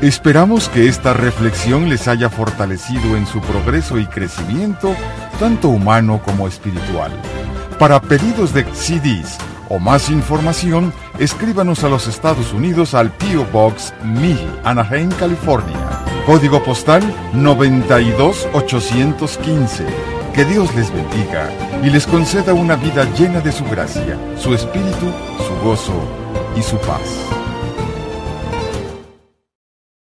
[0.02, 4.94] Esperamos que esta reflexión les haya fortalecido en su progreso y crecimiento,
[5.38, 7.12] tanto humano como espiritual.
[7.78, 9.38] Para pedidos de CDs,
[9.70, 13.46] o más información, escríbanos a los Estados Unidos al P.O.
[13.46, 15.78] Box 1000, Anaheim, California.
[16.26, 17.02] Código postal
[17.32, 19.86] 92815.
[20.34, 21.48] Que Dios les bendiga
[21.82, 25.94] y les conceda una vida llena de su gracia, su espíritu, su gozo
[26.56, 27.39] y su paz.